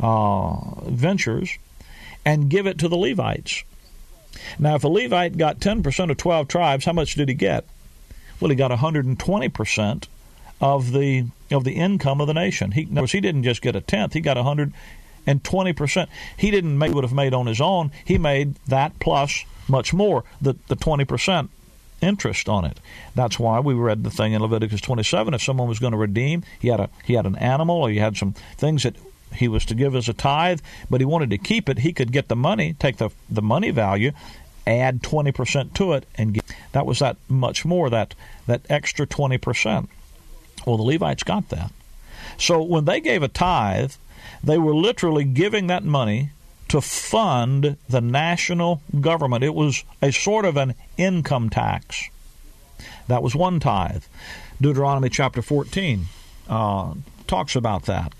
uh, 0.00 0.80
ventures 0.86 1.58
and 2.24 2.48
give 2.48 2.66
it 2.66 2.78
to 2.78 2.88
the 2.88 2.96
Levites. 2.96 3.64
Now, 4.58 4.74
if 4.74 4.84
a 4.84 4.88
Levite 4.88 5.36
got 5.36 5.60
10% 5.60 6.10
of 6.10 6.16
12 6.16 6.48
tribes, 6.48 6.84
how 6.84 6.92
much 6.92 7.14
did 7.14 7.28
he 7.28 7.34
get? 7.34 7.64
Well, 8.40 8.50
he 8.50 8.56
got 8.56 8.70
120% 8.70 10.06
of 10.60 10.92
the 10.92 11.26
of 11.50 11.64
the 11.64 11.72
income 11.72 12.20
of 12.20 12.26
the 12.26 12.34
nation. 12.34 12.72
He, 12.72 12.84
of 12.84 12.94
course, 12.94 13.12
he 13.12 13.20
didn't 13.20 13.44
just 13.44 13.62
get 13.62 13.76
a 13.76 13.80
tenth; 13.80 14.12
he 14.12 14.20
got 14.20 14.36
100 14.36 14.72
and 15.26 15.42
20%. 15.42 16.06
He 16.36 16.50
didn't 16.50 16.78
make 16.78 16.92
would 16.92 17.04
have 17.04 17.12
made 17.12 17.34
on 17.34 17.46
his 17.46 17.60
own. 17.60 17.90
He 18.04 18.18
made 18.18 18.56
that 18.66 18.98
plus 18.98 19.44
much 19.68 19.94
more, 19.94 20.24
the, 20.40 20.54
the 20.68 20.76
20% 20.76 21.48
interest 22.02 22.48
on 22.48 22.64
it. 22.64 22.78
That's 23.14 23.38
why 23.38 23.60
we 23.60 23.74
read 23.74 24.04
the 24.04 24.10
thing 24.10 24.32
in 24.32 24.42
Leviticus 24.42 24.80
27. 24.80 25.32
If 25.32 25.42
someone 25.42 25.68
was 25.68 25.78
going 25.78 25.92
to 25.92 25.98
redeem, 25.98 26.44
he 26.60 26.68
had 26.68 26.80
a 26.80 26.90
he 27.04 27.14
had 27.14 27.26
an 27.26 27.36
animal 27.36 27.76
or 27.76 27.90
he 27.90 27.98
had 27.98 28.16
some 28.16 28.34
things 28.56 28.82
that 28.82 28.96
he 29.34 29.48
was 29.48 29.64
to 29.66 29.74
give 29.74 29.94
as 29.94 30.08
a 30.08 30.12
tithe, 30.12 30.60
but 30.90 31.00
he 31.00 31.04
wanted 31.04 31.30
to 31.30 31.38
keep 31.38 31.68
it. 31.68 31.78
He 31.78 31.92
could 31.92 32.12
get 32.12 32.28
the 32.28 32.36
money, 32.36 32.74
take 32.74 32.98
the 32.98 33.10
the 33.30 33.42
money 33.42 33.70
value, 33.70 34.12
add 34.66 35.02
20% 35.02 35.74
to 35.74 35.92
it, 35.94 36.06
and 36.16 36.34
get, 36.34 36.44
that 36.72 36.86
was 36.86 36.98
that 36.98 37.16
much 37.28 37.64
more 37.64 37.88
that 37.90 38.14
that 38.46 38.62
extra 38.68 39.06
20%. 39.06 39.88
Well, 40.66 40.76
the 40.76 40.82
Levites 40.82 41.22
got 41.22 41.48
that. 41.50 41.72
So 42.38 42.62
when 42.62 42.84
they 42.84 43.00
gave 43.00 43.22
a 43.22 43.28
tithe, 43.28 43.92
they 44.42 44.58
were 44.58 44.74
literally 44.74 45.24
giving 45.24 45.66
that 45.68 45.84
money 45.84 46.30
to 46.68 46.80
fund 46.80 47.76
the 47.88 48.00
national 48.00 48.82
government. 49.00 49.44
It 49.44 49.54
was 49.54 49.84
a 50.02 50.10
sort 50.10 50.44
of 50.44 50.56
an 50.56 50.74
income 50.96 51.50
tax. 51.50 52.08
That 53.08 53.22
was 53.22 53.34
one 53.34 53.60
tithe. 53.60 54.04
Deuteronomy 54.60 55.10
chapter 55.10 55.42
14 55.42 56.06
uh, 56.48 56.94
talks 57.26 57.54
about 57.54 57.84
that. 57.84 58.12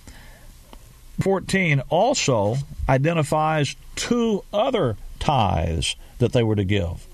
14 1.21 1.81
also 1.89 2.57
identifies 2.89 3.77
two 3.97 4.45
other 4.53 4.97
tithes 5.19 5.97
that 6.19 6.33
they 6.33 6.43
were 6.43 6.57
to 6.57 6.65
give. 6.65 7.07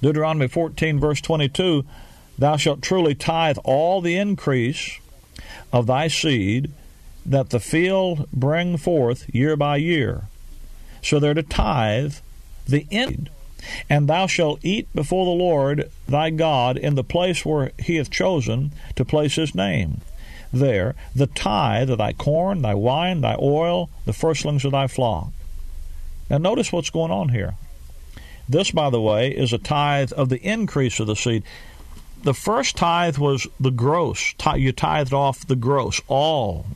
Deuteronomy 0.00 0.48
14, 0.48 0.98
verse 0.98 1.20
22 1.20 1.84
Thou 2.38 2.56
shalt 2.56 2.82
truly 2.82 3.14
tithe 3.14 3.58
all 3.64 4.00
the 4.00 4.16
increase 4.16 4.98
of 5.72 5.86
thy 5.86 6.08
seed 6.08 6.72
that 7.24 7.50
the 7.50 7.60
field 7.60 8.28
bring 8.32 8.76
forth 8.76 9.32
year 9.34 9.56
by 9.56 9.76
year. 9.76 10.24
So 11.02 11.18
they're 11.18 11.34
to 11.34 11.42
tithe 11.42 12.14
the 12.66 12.86
end. 12.90 13.30
And 13.88 14.08
thou 14.08 14.26
shalt 14.26 14.60
eat 14.64 14.88
before 14.94 15.24
the 15.24 15.30
Lord 15.30 15.90
thy 16.08 16.30
God 16.30 16.76
in 16.76 16.96
the 16.96 17.04
place 17.04 17.44
where 17.44 17.70
he 17.78 17.96
hath 17.96 18.10
chosen 18.10 18.72
to 18.96 19.04
place 19.04 19.36
his 19.36 19.54
name. 19.54 20.00
There, 20.52 20.94
the 21.14 21.28
tithe 21.28 21.90
of 21.90 21.98
thy 21.98 22.12
corn, 22.12 22.62
thy 22.62 22.74
wine, 22.74 23.20
thy 23.20 23.36
oil, 23.40 23.88
the 24.04 24.12
firstlings 24.12 24.64
of 24.64 24.72
thy 24.72 24.86
flock. 24.86 25.28
Now, 26.28 26.38
notice 26.38 26.72
what's 26.72 26.90
going 26.90 27.10
on 27.10 27.30
here. 27.30 27.54
This, 28.48 28.70
by 28.70 28.90
the 28.90 29.00
way, 29.00 29.30
is 29.30 29.52
a 29.52 29.58
tithe 29.58 30.12
of 30.12 30.28
the 30.28 30.42
increase 30.42 30.98
of 31.00 31.06
the 31.06 31.16
seed. 31.16 31.44
The 32.22 32.34
first 32.34 32.76
tithe 32.76 33.18
was 33.18 33.46
the 33.58 33.70
gross. 33.70 34.34
You 34.56 34.72
tithed 34.72 35.12
off 35.12 35.46
the 35.46 35.56
gross, 35.56 36.00
all. 36.06 36.66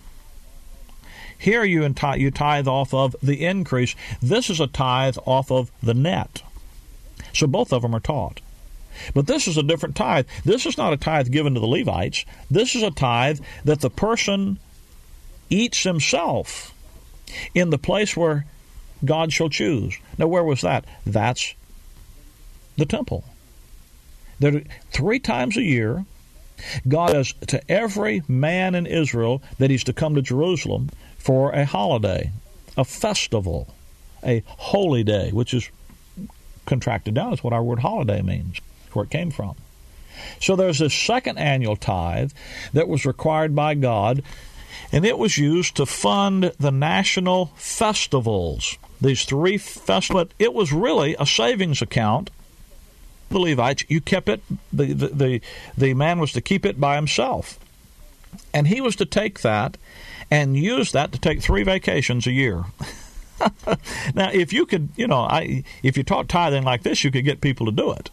Here 1.38 1.64
you, 1.64 1.82
you 2.16 2.30
tithe 2.30 2.66
off 2.66 2.92
of 2.92 3.14
the 3.22 3.44
increase. 3.44 3.94
This 4.20 4.50
is 4.50 4.58
a 4.58 4.66
tithe 4.66 5.18
off 5.24 5.52
of 5.52 5.70
the 5.82 5.94
net. 5.94 6.42
So 7.32 7.46
both 7.46 7.72
of 7.72 7.82
them 7.82 7.94
are 7.94 8.00
taught. 8.00 8.40
But 9.14 9.26
this 9.26 9.46
is 9.46 9.56
a 9.56 9.62
different 9.62 9.94
tithe. 9.94 10.26
This 10.44 10.64
is 10.66 10.78
not 10.78 10.92
a 10.92 10.96
tithe 10.96 11.30
given 11.30 11.54
to 11.54 11.60
the 11.60 11.66
Levites. 11.66 12.24
This 12.50 12.74
is 12.74 12.82
a 12.82 12.90
tithe 12.90 13.40
that 13.64 13.80
the 13.80 13.90
person 13.90 14.58
eats 15.50 15.82
himself 15.82 16.74
in 17.54 17.70
the 17.70 17.78
place 17.78 18.16
where 18.16 18.46
God 19.04 19.32
shall 19.32 19.50
choose. 19.50 19.98
Now, 20.16 20.26
where 20.26 20.42
was 20.42 20.62
that? 20.62 20.86
That's 21.04 21.54
the 22.76 22.86
temple. 22.86 23.24
There, 24.38 24.62
three 24.90 25.18
times 25.18 25.56
a 25.56 25.62
year, 25.62 26.04
God 26.86 27.10
says 27.10 27.34
to 27.48 27.70
every 27.70 28.22
man 28.28 28.74
in 28.74 28.86
Israel 28.86 29.42
that 29.58 29.70
he's 29.70 29.84
to 29.84 29.92
come 29.92 30.14
to 30.14 30.22
Jerusalem 30.22 30.90
for 31.18 31.52
a 31.52 31.64
holiday, 31.64 32.32
a 32.76 32.84
festival, 32.84 33.74
a 34.24 34.42
holy 34.46 35.04
day, 35.04 35.30
which 35.32 35.54
is 35.54 35.70
contracted 36.66 37.14
down 37.14 37.32
is 37.32 37.44
what 37.44 37.52
our 37.52 37.62
word 37.62 37.80
holiday 37.80 38.22
means, 38.22 38.60
where 38.92 39.04
it 39.04 39.10
came 39.10 39.30
from. 39.30 39.54
So 40.40 40.56
there's 40.56 40.78
this 40.78 40.94
second 40.94 41.38
annual 41.38 41.76
tithe 41.76 42.32
that 42.72 42.88
was 42.88 43.06
required 43.06 43.54
by 43.54 43.74
God, 43.74 44.22
and 44.92 45.04
it 45.04 45.18
was 45.18 45.38
used 45.38 45.76
to 45.76 45.86
fund 45.86 46.52
the 46.58 46.70
national 46.70 47.46
festivals. 47.56 48.78
These 49.00 49.24
three 49.24 49.58
festivals, 49.58 50.30
it 50.38 50.54
was 50.54 50.72
really 50.72 51.16
a 51.18 51.26
savings 51.26 51.82
account. 51.82 52.30
The 53.28 53.38
Levites, 53.38 53.84
you 53.88 54.00
kept 54.00 54.28
it, 54.28 54.40
the, 54.72 54.92
the, 54.92 55.08
the, 55.08 55.40
the 55.76 55.94
man 55.94 56.18
was 56.18 56.32
to 56.32 56.40
keep 56.40 56.64
it 56.64 56.80
by 56.80 56.96
himself. 56.96 57.58
And 58.52 58.68
he 58.68 58.80
was 58.80 58.96
to 58.96 59.04
take 59.04 59.40
that 59.40 59.76
and 60.30 60.56
use 60.56 60.92
that 60.92 61.12
to 61.12 61.18
take 61.18 61.40
three 61.40 61.62
vacations 61.62 62.26
a 62.26 62.32
year. 62.32 62.64
now, 64.14 64.30
if 64.32 64.52
you 64.52 64.66
could, 64.66 64.88
you 64.96 65.06
know, 65.06 65.20
I, 65.20 65.64
if 65.82 65.96
you 65.96 66.02
taught 66.02 66.28
tithing 66.28 66.64
like 66.64 66.82
this, 66.82 67.04
you 67.04 67.10
could 67.10 67.24
get 67.24 67.40
people 67.40 67.66
to 67.66 67.72
do 67.72 67.92
it. 67.92 68.10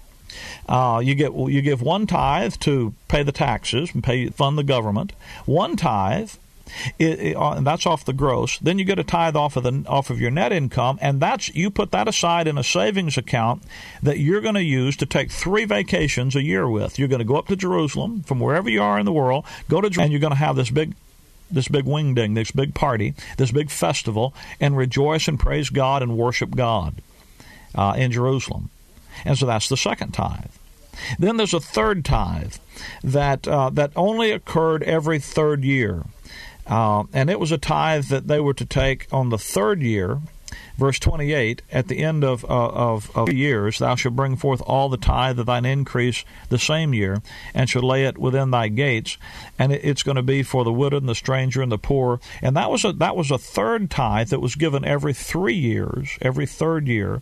Uh, 0.68 1.02
you 1.04 1.14
get 1.14 1.34
you 1.34 1.62
give 1.62 1.82
one 1.82 2.08
tithe 2.08 2.56
to 2.56 2.94
pay 3.08 3.22
the 3.22 3.32
taxes 3.32 3.94
and 3.94 4.04
pay 4.04 4.30
fund 4.30 4.58
the 4.58 4.64
government. 4.64 5.14
One 5.46 5.76
tithe, 5.76 6.32
it, 7.00 7.20
it, 7.20 7.36
uh, 7.36 7.54
and 7.54 7.66
that's 7.66 7.86
off 7.86 8.06
the 8.06 8.14
gross. 8.14 8.58
Then 8.60 8.80
you 8.80 8.86
get 8.86 9.00
a 9.00 9.04
tithe 9.04 9.36
off 9.36 9.56
of 9.56 9.64
the 9.64 9.84
off 9.88 10.10
of 10.10 10.20
your 10.20 10.32
net 10.32 10.52
income, 10.52 10.98
and 11.02 11.20
that's 11.20 11.54
you 11.56 11.70
put 11.70 11.92
that 11.92 12.08
aside 12.08 12.48
in 12.48 12.58
a 12.58 12.64
savings 12.64 13.18
account 13.18 13.64
that 14.02 14.20
you're 14.20 14.42
going 14.42 14.56
to 14.56 14.64
use 14.64 14.96
to 14.98 15.06
take 15.06 15.32
three 15.32 15.66
vacations 15.66 16.36
a 16.36 16.44
year 16.44 16.70
with. 16.70 16.98
You're 16.98 17.08
going 17.08 17.20
to 17.20 17.26
go 17.26 17.36
up 17.36 17.48
to 17.48 17.56
Jerusalem 17.56 18.24
from 18.24 18.40
wherever 18.40 18.70
you 18.70 18.82
are 18.82 19.00
in 19.00 19.06
the 19.06 19.14
world, 19.14 19.46
go 19.70 19.82
to 19.82 20.02
and 20.02 20.12
you're 20.12 20.22
going 20.22 20.32
to 20.32 20.38
have 20.38 20.56
this 20.56 20.70
big 20.70 20.96
this 21.52 21.68
big 21.68 21.86
wing 21.86 22.16
ding, 22.16 22.34
this 22.34 22.52
big 22.52 22.74
party, 22.74 23.14
this 23.38 23.52
big 23.52 23.70
festival, 23.70 24.34
and 24.60 24.76
rejoice 24.76 25.28
and 25.28 25.40
praise 25.40 25.70
God 25.70 26.02
and 26.02 26.18
worship 26.18 26.56
God 26.56 26.96
uh, 27.76 27.94
in 27.96 28.12
Jerusalem. 28.12 28.70
And 29.24 29.38
so 29.38 29.46
that's 29.46 29.70
the 29.70 29.78
second 29.78 30.14
tithe. 30.14 30.52
Then 31.18 31.38
there's 31.38 31.54
a 31.54 31.60
third 31.60 32.06
tithe 32.06 32.56
that 33.04 33.48
uh, 33.48 33.70
that 33.72 33.92
only 33.96 34.32
occurred 34.32 34.84
every 34.84 35.20
third 35.20 35.64
year, 35.64 36.04
uh, 36.68 37.04
and 37.14 37.30
it 37.30 37.40
was 37.40 37.52
a 37.52 37.58
tithe 37.58 38.06
that 38.06 38.28
they 38.28 38.40
were 38.40 38.54
to 38.54 38.66
take 38.66 39.08
on 39.12 39.30
the 39.30 39.38
third 39.38 39.82
year 39.82 40.20
verse 40.78 41.00
28 41.00 41.62
at 41.72 41.88
the 41.88 42.00
end 42.00 42.24
of, 42.24 42.44
uh, 42.46 42.48
of, 42.48 43.16
of 43.16 43.32
years 43.32 43.80
thou 43.80 43.96
shalt 43.96 44.16
bring 44.16 44.36
forth 44.36 44.62
all 44.66 44.90
the 44.90 44.98
tithe 44.98 45.40
of 45.40 45.46
thine 45.46 45.66
increase 45.66 46.24
the 46.50 46.58
same 46.58 46.94
year 46.94 47.22
and 47.54 47.70
shall 47.70 47.82
lay 47.82 48.06
it 48.06 48.18
within 48.18 48.52
thy 48.52 48.68
gates 48.68 49.18
and 49.58 49.72
it, 49.72 49.84
it's 49.84 50.04
going 50.04 50.16
to 50.16 50.24
be 50.24 50.44
for 50.44 50.64
the 50.64 50.74
widow 50.74 50.98
and 50.98 51.10
the 51.10 51.16
stranger 51.16 51.62
and 51.62 51.72
the 51.72 51.78
poor. 51.78 52.20
And 52.42 52.56
that 52.56 52.72
was 52.72 52.84
a 52.86 52.94
that 52.94 53.16
was 53.16 53.32
a 53.32 53.38
third 53.38 53.90
tithe 53.90 54.30
that 54.30 54.42
was 54.42 54.56
given 54.56 54.86
every 54.86 55.14
three 55.14 55.56
years 55.56 56.18
every 56.22 56.46
third 56.46 56.88
year 56.88 57.22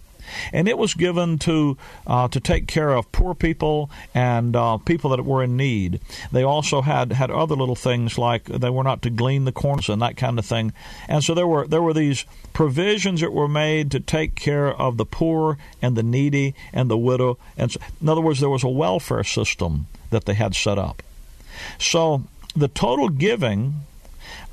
and 0.54 0.68
it 0.68 0.78
was 0.78 0.94
given 0.94 1.38
to 1.40 1.78
uh, 2.08 2.28
to 2.28 2.40
take 2.40 2.68
care 2.68 2.92
of 2.92 3.12
poor 3.12 3.34
people 3.34 3.90
and 4.14 4.56
uh, 4.56 4.78
people 4.78 5.10
that 5.12 5.26
were 5.26 5.44
in 5.44 5.58
need. 5.58 6.00
They 6.32 6.44
also 6.44 6.82
had 6.82 7.12
had 7.14 7.32
other 7.32 7.56
little 7.56 7.76
things 7.76 8.18
like 8.18 8.46
they 8.46 8.70
were 8.70 8.84
not 8.84 9.02
to 9.04 9.10
glean 9.10 9.46
the 9.46 9.52
corns 9.52 9.90
and 9.90 10.02
that 10.02 10.18
kind 10.18 10.40
of 10.40 10.46
thing. 10.46 10.74
And 11.08 11.24
so 11.24 11.34
there 11.34 11.48
were 11.48 11.68
there 11.68 11.82
were 11.82 11.94
these 11.94 12.26
provisions 12.54 13.22
that 13.22 13.34
were 13.34 13.48
made 13.48 13.92
to 13.92 14.00
take 14.00 14.36
care 14.36 14.68
of 14.68 14.98
the 14.98 15.06
poor 15.06 15.58
and 15.82 15.96
the 15.96 16.04
needy 16.04 16.54
and 16.74 16.90
the 16.90 16.98
widow. 16.98 17.38
And 17.58 17.72
so, 17.72 17.80
in 18.02 18.10
other 18.10 18.22
words, 18.22 18.40
there 18.40 18.50
was 18.50 18.64
a 18.64 18.70
welfare 18.70 19.24
system 19.24 19.88
that 20.10 20.26
they 20.26 20.34
had 20.34 20.56
set 20.56 20.78
up. 20.78 21.02
So 21.80 22.24
the 22.56 22.68
total 22.68 23.10
giving 23.10 23.76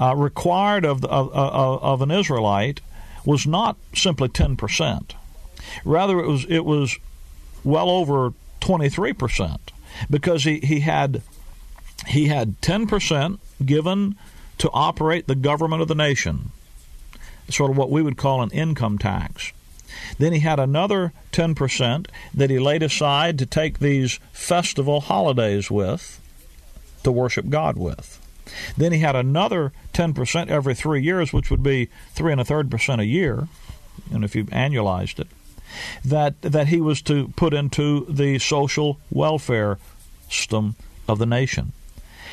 uh, 0.00 0.14
required 0.14 0.85
of, 0.85 1.00
the, 1.00 1.08
of, 1.08 1.32
of, 1.32 1.82
of 1.82 2.02
an 2.02 2.11
Israelite 2.11 2.80
was 3.25 3.47
not 3.47 3.76
simply 3.94 4.28
ten 4.28 4.56
percent. 4.56 5.14
Rather, 5.84 6.18
it 6.18 6.26
was 6.26 6.46
it 6.48 6.64
was 6.64 6.96
well 7.64 7.90
over 7.90 8.32
twenty 8.60 8.88
three 8.88 9.12
percent 9.12 9.72
because 10.10 10.44
he, 10.44 10.60
he 10.60 10.80
had 10.80 11.22
he 12.06 12.26
had 12.26 12.60
ten 12.62 12.87
percent 12.87 13.40
given 13.64 14.16
to 14.58 14.70
operate 14.72 15.26
the 15.26 15.34
government 15.34 15.82
of 15.82 15.88
the 15.88 15.94
nation, 15.94 16.50
sort 17.48 17.70
of 17.70 17.76
what 17.76 17.90
we 17.90 18.02
would 18.02 18.16
call 18.16 18.42
an 18.42 18.50
income 18.50 18.98
tax. 18.98 19.52
Then 20.18 20.32
he 20.32 20.40
had 20.40 20.60
another 20.60 21.12
10% 21.32 22.06
that 22.34 22.50
he 22.50 22.58
laid 22.58 22.82
aside 22.82 23.38
to 23.38 23.46
take 23.46 23.78
these 23.78 24.20
festival 24.32 25.00
holidays 25.00 25.70
with, 25.70 26.20
to 27.04 27.12
worship 27.12 27.48
God 27.48 27.76
with. 27.76 28.20
Then 28.76 28.92
he 28.92 28.98
had 28.98 29.16
another 29.16 29.72
10% 29.92 30.48
every 30.48 30.75
three 30.75 31.02
years, 31.02 31.32
which 31.32 31.50
would 31.50 31.62
be 31.62 31.88
three 32.12 32.32
and 32.32 32.40
a 32.40 32.44
third 32.44 32.70
percent 32.70 33.00
a 33.00 33.06
year, 33.06 33.48
and 34.12 34.25
if 34.25 34.34
you 34.34 34.44
annualized 34.46 35.20
it 35.20 35.28
that 36.04 36.40
that 36.42 36.68
he 36.68 36.80
was 36.80 37.02
to 37.02 37.28
put 37.37 37.54
into 37.54 38.06
the 38.08 38.38
social 38.38 38.98
welfare 39.10 39.78
system 40.30 40.76
of 41.06 41.18
the 41.18 41.26
nation. 41.26 41.72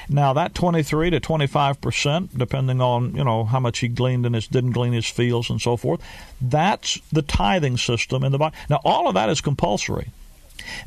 Now 0.07 0.33
that 0.33 0.53
23 0.53 1.09
to 1.11 1.19
25 1.19 1.81
percent, 1.81 2.37
depending 2.37 2.81
on 2.81 3.15
you 3.15 3.23
know 3.23 3.43
how 3.45 3.59
much 3.59 3.79
he 3.79 3.87
gleaned 3.87 4.25
in 4.25 4.33
his 4.33 4.47
didn't 4.47 4.71
glean 4.71 4.93
his 4.93 5.07
fields 5.07 5.49
and 5.49 5.61
so 5.61 5.77
forth, 5.77 6.01
that's 6.41 6.99
the 7.11 7.21
tithing 7.21 7.77
system 7.77 8.23
in 8.23 8.31
the 8.31 8.37
Bible. 8.37 8.55
Now 8.69 8.81
all 8.83 9.07
of 9.07 9.15
that 9.15 9.29
is 9.29 9.41
compulsory. 9.41 10.09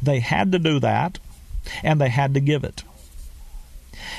They 0.02 0.20
had 0.20 0.52
to 0.52 0.58
do 0.58 0.80
that, 0.80 1.18
and 1.82 2.00
they 2.00 2.08
had 2.08 2.34
to 2.34 2.40
give 2.40 2.64
it. 2.64 2.82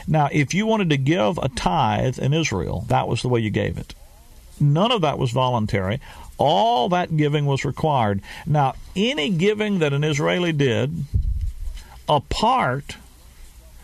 Now, 0.07 0.29
if 0.31 0.53
you 0.53 0.65
wanted 0.65 0.89
to 0.89 0.97
give 0.97 1.37
a 1.37 1.49
tithe 1.49 2.19
in 2.19 2.33
Israel, 2.33 2.85
that 2.87 3.07
was 3.07 3.21
the 3.21 3.29
way 3.29 3.39
you 3.39 3.49
gave 3.49 3.77
it. 3.77 3.93
None 4.59 4.91
of 4.91 5.01
that 5.01 5.17
was 5.17 5.31
voluntary. 5.31 5.99
All 6.37 6.89
that 6.89 7.15
giving 7.17 7.45
was 7.45 7.65
required. 7.65 8.21
Now, 8.45 8.75
any 8.95 9.29
giving 9.29 9.79
that 9.79 9.93
an 9.93 10.03
Israeli 10.03 10.53
did, 10.53 11.05
apart 12.07 12.97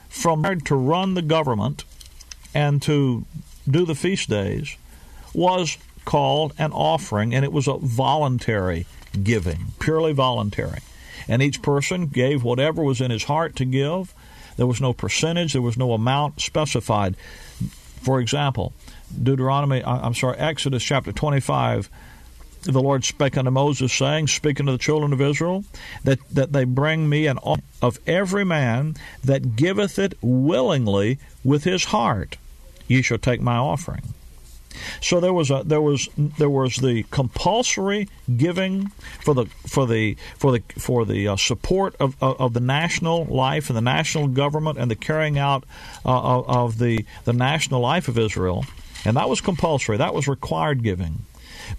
from 0.10 0.44
to 0.62 0.76
run 0.76 1.14
the 1.14 1.22
government 1.22 1.84
and 2.54 2.82
to 2.84 3.26
do 3.70 3.86
the 3.86 3.96
feast 3.96 4.30
days, 4.30 4.78
was 5.34 5.78
called 6.06 6.54
an 6.58 6.72
offering, 6.72 7.34
and 7.34 7.44
it 7.44 7.52
was 7.52 7.68
a 7.68 7.78
voluntary 7.78 8.86
giving, 9.24 9.74
purely 9.80 10.14
voluntary. 10.14 10.80
And 11.28 11.42
each 11.42 11.62
person 11.62 12.08
gave 12.08 12.44
whatever 12.44 12.84
was 12.84 13.02
in 13.02 13.12
his 13.12 13.24
heart 13.24 13.56
to 13.58 13.66
give. 13.66 14.14
There 14.56 14.68
was 14.68 14.80
no 14.80 14.94
percentage, 14.94 15.54
there 15.54 15.62
was 15.62 15.78
no 15.78 15.92
amount 15.94 16.40
specified. 16.40 17.16
For 18.02 18.20
example, 18.20 18.74
Deuteronomy, 19.22 19.84
I'm 19.84 20.14
sorry, 20.14 20.38
Exodus 20.38 20.84
chapter 20.84 21.12
25, 21.12 21.90
the 22.64 22.82
Lord 22.82 23.04
spake 23.06 23.38
unto 23.38 23.52
Moses, 23.52 23.94
saying, 23.94 24.28
speaking 24.28 24.66
to 24.66 24.72
the 24.72 24.78
children 24.78 25.14
of 25.14 25.22
Israel, 25.22 25.64
that, 26.04 26.20
that 26.30 26.52
they 26.52 26.64
bring 26.64 27.08
me 27.08 27.28
an 27.28 27.38
offering 27.40 27.64
of 27.82 28.00
every 28.08 28.44
man 28.44 28.96
that 29.24 29.56
giveth 29.56 30.00
it 30.00 30.18
willingly 30.22 31.20
with 31.44 31.64
his 31.64 31.86
heart. 31.86 32.38
Ye 32.88 33.02
shall 33.02 33.18
take 33.18 33.42
my 33.42 33.58
offering. 33.58 34.02
So 35.02 35.20
there 35.20 35.34
was 35.34 35.52
a 35.52 35.64
there 35.66 35.82
was 35.82 36.10
there 36.18 36.50
was 36.50 36.76
the 36.78 37.04
compulsory 37.12 38.10
giving 38.36 38.88
for 39.24 39.34
the 39.34 39.46
for 39.68 39.86
the 39.86 40.18
for 40.36 40.52
the 40.52 40.64
for 40.78 41.06
the 41.06 41.30
uh, 41.30 41.36
support 41.38 41.96
of, 42.00 42.16
of, 42.22 42.40
of 42.42 42.54
the 42.54 42.60
national 42.60 43.26
life 43.26 43.70
and 43.70 43.78
the 43.78 43.82
national 43.82 44.28
government 44.28 44.78
and 44.78 44.92
the 44.92 44.96
carrying 44.96 45.38
out 45.38 45.64
uh, 46.06 46.40
of, 46.40 46.50
of 46.50 46.78
the 46.78 47.06
the 47.24 47.34
national 47.34 47.80
life 47.80 48.08
of 48.08 48.18
Israel, 48.18 48.66
and 49.06 49.18
that 49.18 49.30
was 49.30 49.42
compulsory. 49.42 49.98
That 49.98 50.14
was 50.14 50.28
required 50.28 50.84
giving. 50.84 51.20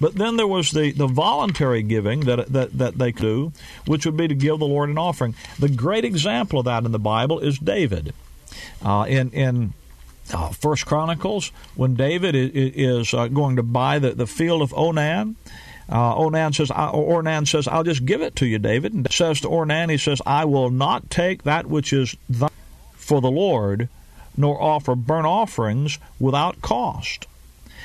But 0.00 0.14
then 0.14 0.36
there 0.36 0.46
was 0.46 0.70
the, 0.70 0.92
the 0.92 1.06
voluntary 1.06 1.82
giving 1.82 2.20
that, 2.20 2.52
that, 2.52 2.78
that 2.78 2.98
they 2.98 3.12
could 3.12 3.22
do, 3.22 3.52
which 3.86 4.04
would 4.04 4.16
be 4.16 4.28
to 4.28 4.34
give 4.34 4.58
the 4.58 4.66
Lord 4.66 4.88
an 4.88 4.98
offering. 4.98 5.34
The 5.58 5.68
great 5.68 6.04
example 6.04 6.58
of 6.58 6.64
that 6.64 6.84
in 6.84 6.92
the 6.92 6.98
Bible 6.98 7.38
is 7.40 7.58
David. 7.58 8.12
Uh, 8.84 9.06
in 9.08 9.30
in 9.30 9.74
uh, 10.32 10.50
First 10.50 10.86
Chronicles, 10.86 11.52
when 11.74 11.94
David 11.94 12.34
is, 12.34 12.50
is 12.54 13.14
uh, 13.14 13.28
going 13.28 13.56
to 13.56 13.62
buy 13.62 13.98
the, 13.98 14.10
the 14.10 14.26
field 14.26 14.62
of 14.62 14.74
Onan, 14.74 15.36
uh, 15.90 16.16
Onan 16.16 16.52
says, 16.52 16.70
Ornan 16.70 17.46
says, 17.46 17.68
I'll 17.68 17.84
just 17.84 18.04
give 18.04 18.22
it 18.22 18.36
to 18.36 18.46
you, 18.46 18.58
David. 18.58 18.92
And 18.92 19.10
says 19.12 19.40
to 19.42 19.48
Ornan, 19.48 19.90
he 19.90 19.98
says, 19.98 20.20
I 20.26 20.44
will 20.44 20.70
not 20.70 21.10
take 21.10 21.44
that 21.44 21.66
which 21.66 21.92
is 21.92 22.16
for 22.94 23.20
the 23.20 23.30
Lord, 23.30 23.88
nor 24.36 24.60
offer 24.60 24.94
burnt 24.94 25.26
offerings 25.26 25.98
without 26.18 26.60
cost. 26.62 27.26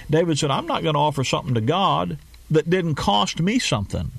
David 0.10 0.38
said, 0.38 0.52
I'm 0.52 0.68
not 0.68 0.84
going 0.84 0.96
to 0.96 1.00
offer 1.00 1.24
something 1.24 1.54
to 1.54 1.62
God 1.62 2.18
that 2.50 2.70
didn't 2.70 2.96
cost 2.96 3.40
me 3.40 3.60
something. 3.60 4.12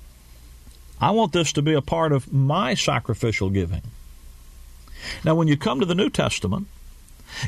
I 1.01 1.11
want 1.11 1.33
this 1.33 1.53
to 1.55 1.63
be 1.63 1.75
a 1.75 1.83
part 1.83 2.13
of 2.13 2.33
my 2.33 2.75
sacrificial 2.75 3.51
giving. 3.51 3.83
Now, 5.25 5.35
when 5.35 5.49
you 5.49 5.57
come 5.57 5.81
to 5.81 5.87
the 5.87 5.95
New 5.97 6.11
Testament, 6.11 6.69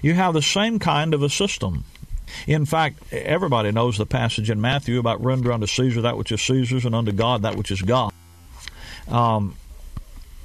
you 0.02 0.14
have 0.14 0.34
the 0.34 0.42
same 0.42 0.78
kind 0.78 1.14
of 1.14 1.22
a 1.22 1.30
system. 1.30 1.84
In 2.46 2.66
fact, 2.66 3.12
everybody 3.12 3.70
knows 3.70 3.96
the 3.96 4.06
passage 4.06 4.50
in 4.50 4.60
Matthew 4.60 4.98
about 4.98 5.22
render 5.22 5.52
unto 5.52 5.66
Caesar 5.66 6.00
that 6.02 6.16
which 6.16 6.32
is 6.32 6.42
Caesar's 6.42 6.84
and 6.84 6.94
unto 6.94 7.12
God 7.12 7.42
that 7.42 7.56
which 7.56 7.70
is 7.70 7.80
God. 7.80 8.12
Um, 9.08 9.54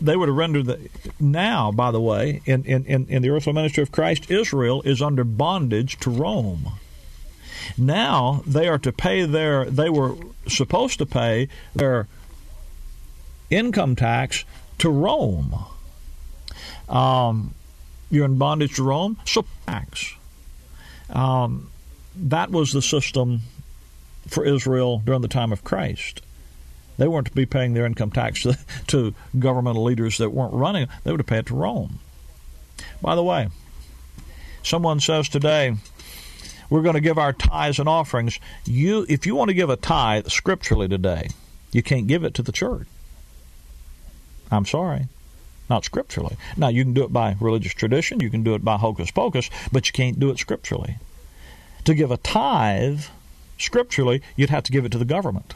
they 0.01 0.15
would 0.15 0.29
have 0.29 0.37
rendered 0.37 0.65
the 0.65 0.89
now, 1.19 1.71
by 1.71 1.91
the 1.91 1.99
way, 1.99 2.41
in, 2.45 2.63
in, 2.63 2.85
in 3.07 3.21
the 3.21 3.29
earthly 3.29 3.53
ministry 3.53 3.83
of 3.83 3.91
Christ, 3.91 4.31
Israel 4.31 4.81
is 4.83 5.01
under 5.01 5.23
bondage 5.23 5.99
to 5.99 6.09
Rome. 6.09 6.73
Now 7.77 8.43
they 8.47 8.67
are 8.67 8.79
to 8.79 8.91
pay 8.91 9.25
their 9.25 9.65
they 9.65 9.89
were 9.89 10.15
supposed 10.47 10.97
to 10.99 11.05
pay 11.05 11.49
their 11.75 12.07
income 13.49 13.95
tax 13.95 14.45
to 14.79 14.89
Rome. 14.89 15.65
Um, 16.87 17.53
you're 18.09 18.25
in 18.25 18.37
bondage 18.37 18.75
to 18.75 18.83
Rome, 18.83 19.17
so 19.25 19.45
tax. 19.67 20.15
Um, 21.09 21.69
that 22.15 22.49
was 22.51 22.71
the 22.71 22.81
system 22.81 23.41
for 24.27 24.45
Israel 24.45 25.01
during 25.03 25.21
the 25.21 25.27
time 25.27 25.51
of 25.51 25.63
Christ. 25.63 26.21
They 26.99 27.07
weren't 27.07 27.27
to 27.27 27.33
be 27.33 27.47
paying 27.47 27.73
their 27.73 27.85
income 27.85 28.11
tax 28.11 28.43
to, 28.43 28.57
to 28.87 29.15
governmental 29.37 29.83
leaders 29.83 30.17
that 30.19 30.29
weren't 30.29 30.53
running. 30.53 30.87
They 31.03 31.11
would 31.11 31.19
have 31.19 31.27
paid 31.27 31.39
it 31.39 31.45
to 31.47 31.55
Rome. 31.55 31.99
By 33.01 33.15
the 33.15 33.23
way, 33.23 33.49
someone 34.61 34.99
says 34.99 35.27
today, 35.27 35.75
we're 36.69 36.83
going 36.83 36.95
to 36.95 37.01
give 37.01 37.17
our 37.17 37.33
tithes 37.33 37.79
and 37.79 37.89
offerings. 37.89 38.39
You, 38.65 39.05
if 39.09 39.25
you 39.25 39.33
want 39.33 39.49
to 39.49 39.55
give 39.55 39.71
a 39.71 39.75
tithe 39.75 40.27
scripturally 40.27 40.87
today, 40.87 41.29
you 41.71 41.81
can't 41.81 42.05
give 42.05 42.23
it 42.23 42.35
to 42.35 42.43
the 42.43 42.51
church. 42.51 42.87
I'm 44.51 44.65
sorry 44.65 45.07
not 45.69 45.85
scripturally. 45.85 46.35
Now, 46.57 46.69
you 46.69 46.83
can 46.83 46.93
do 46.93 47.03
it 47.03 47.13
by 47.13 47.35
religious 47.39 47.73
tradition, 47.73 48.19
you 48.19 48.29
can 48.29 48.43
do 48.43 48.55
it 48.55 48.65
by 48.65 48.77
hocus 48.77 49.11
pocus, 49.11 49.49
but 49.71 49.87
you 49.87 49.93
can't 49.93 50.19
do 50.19 50.31
it 50.31 50.39
scripturally. 50.39 50.97
To 51.85 51.93
give 51.93 52.11
a 52.11 52.17
tithe 52.17 53.03
scripturally, 53.57 54.21
you'd 54.35 54.49
have 54.49 54.63
to 54.63 54.71
give 54.71 54.85
it 54.85 54.91
to 54.93 54.97
the 54.97 55.05
government. 55.05 55.53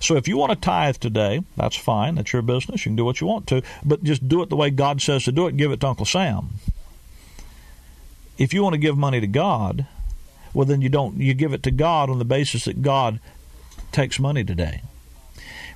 So 0.00 0.16
if 0.16 0.28
you 0.28 0.36
want 0.36 0.52
to 0.52 0.56
tithe 0.56 0.96
today, 0.96 1.42
that's 1.56 1.76
fine. 1.76 2.16
That's 2.16 2.32
your 2.32 2.42
business. 2.42 2.84
You 2.84 2.90
can 2.90 2.96
do 2.96 3.04
what 3.04 3.20
you 3.20 3.26
want 3.26 3.46
to, 3.48 3.62
but 3.84 4.02
just 4.02 4.28
do 4.28 4.42
it 4.42 4.48
the 4.48 4.56
way 4.56 4.70
God 4.70 5.00
says 5.00 5.24
to 5.24 5.32
do 5.32 5.46
it. 5.46 5.56
Give 5.56 5.72
it 5.72 5.80
to 5.80 5.88
Uncle 5.88 6.06
Sam. 6.06 6.50
If 8.38 8.52
you 8.52 8.62
want 8.62 8.74
to 8.74 8.78
give 8.78 8.98
money 8.98 9.20
to 9.20 9.26
God, 9.26 9.86
well 10.52 10.66
then 10.66 10.82
you 10.82 10.88
don't. 10.88 11.18
You 11.18 11.34
give 11.34 11.52
it 11.52 11.62
to 11.64 11.70
God 11.70 12.10
on 12.10 12.18
the 12.18 12.24
basis 12.24 12.64
that 12.64 12.82
God 12.82 13.20
takes 13.92 14.20
money 14.20 14.44
today. 14.44 14.82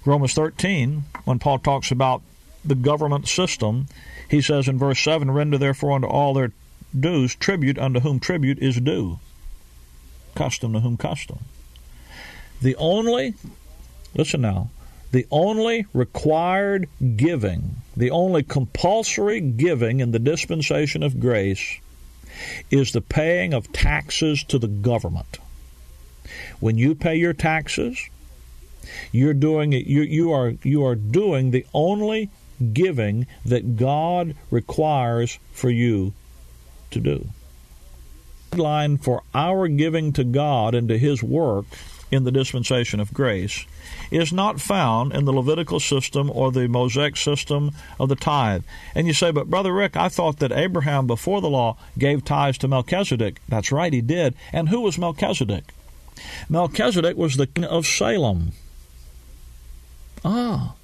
Romans 0.04 0.34
13, 0.34 1.04
when 1.24 1.38
Paul 1.38 1.58
talks 1.58 1.90
about 1.90 2.22
the 2.64 2.74
government 2.74 3.28
system, 3.28 3.86
he 4.28 4.40
says 4.40 4.68
in 4.68 4.78
verse 4.78 5.00
7 5.00 5.30
Render 5.30 5.58
therefore 5.58 5.92
unto 5.92 6.06
all 6.06 6.34
their 6.34 6.52
dues 6.98 7.34
tribute 7.34 7.78
unto 7.78 8.00
whom 8.00 8.20
tribute 8.20 8.58
is 8.58 8.80
due, 8.80 9.18
custom 10.34 10.72
to 10.72 10.80
whom 10.80 10.96
custom. 10.96 11.40
The 12.62 12.76
only, 12.76 13.34
listen 14.14 14.40
now, 14.40 14.70
the 15.12 15.26
only 15.30 15.86
required 15.92 16.88
giving, 17.16 17.76
the 17.96 18.10
only 18.10 18.42
compulsory 18.42 19.40
giving 19.40 20.00
in 20.00 20.12
the 20.12 20.18
dispensation 20.18 21.02
of 21.02 21.18
grace 21.18 21.78
is 22.70 22.92
the 22.92 23.00
paying 23.00 23.52
of 23.52 23.72
taxes 23.72 24.44
to 24.44 24.58
the 24.58 24.68
government. 24.68 25.38
When 26.60 26.78
you 26.78 26.94
pay 26.94 27.16
your 27.16 27.32
taxes, 27.32 27.98
you're 29.10 29.34
doing 29.34 29.72
it 29.72 29.86
you, 29.86 30.02
you 30.02 30.32
are 30.32 30.54
you 30.62 30.84
are 30.84 30.94
doing 30.94 31.50
the 31.50 31.66
only 31.74 32.30
giving 32.72 33.26
that 33.44 33.76
God 33.76 34.34
requires 34.50 35.38
for 35.52 35.70
you 35.70 36.12
to 36.90 37.00
do. 37.00 37.28
Line 38.56 38.96
for 38.96 39.22
our 39.34 39.68
giving 39.68 40.12
to 40.14 40.24
God 40.24 40.74
and 40.74 40.88
to 40.88 40.98
His 40.98 41.22
work 41.22 41.66
in 42.10 42.24
the 42.24 42.32
dispensation 42.32 43.00
of 43.00 43.14
grace 43.14 43.64
is 44.10 44.32
not 44.32 44.60
found 44.60 45.12
in 45.12 45.24
the 45.24 45.32
Levitical 45.32 45.80
system 45.80 46.30
or 46.34 46.50
the 46.50 46.68
Mosaic 46.68 47.16
system 47.16 47.72
of 47.98 48.08
the 48.08 48.16
tithe. 48.16 48.64
And 48.94 49.06
you 49.06 49.12
say, 49.12 49.30
but 49.30 49.50
Brother 49.50 49.72
Rick, 49.72 49.96
I 49.96 50.08
thought 50.08 50.38
that 50.38 50.52
Abraham 50.52 51.06
before 51.06 51.40
the 51.40 51.50
law 51.50 51.76
gave 51.98 52.24
tithes 52.24 52.58
to 52.58 52.68
Melchizedek. 52.68 53.40
That's 53.48 53.72
right, 53.72 53.92
he 53.92 54.00
did. 54.00 54.34
And 54.52 54.68
who 54.68 54.80
was 54.80 54.98
Melchizedek? 54.98 55.64
Melchizedek 56.48 57.16
was 57.16 57.36
the 57.36 57.46
king 57.46 57.64
of 57.64 57.86
Salem. 57.86 58.52
Ah, 60.24 60.74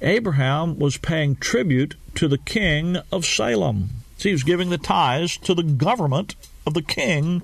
Abraham 0.00 0.78
was 0.78 0.96
paying 0.96 1.36
tribute 1.36 1.94
to 2.14 2.28
the 2.28 2.38
king 2.38 2.96
of 3.10 3.24
Salem. 3.24 3.90
He 4.18 4.32
was 4.32 4.42
giving 4.42 4.70
the 4.70 4.78
tithes 4.78 5.36
to 5.38 5.54
the 5.54 5.62
government 5.62 6.34
of 6.66 6.74
the 6.74 6.82
king 6.82 7.42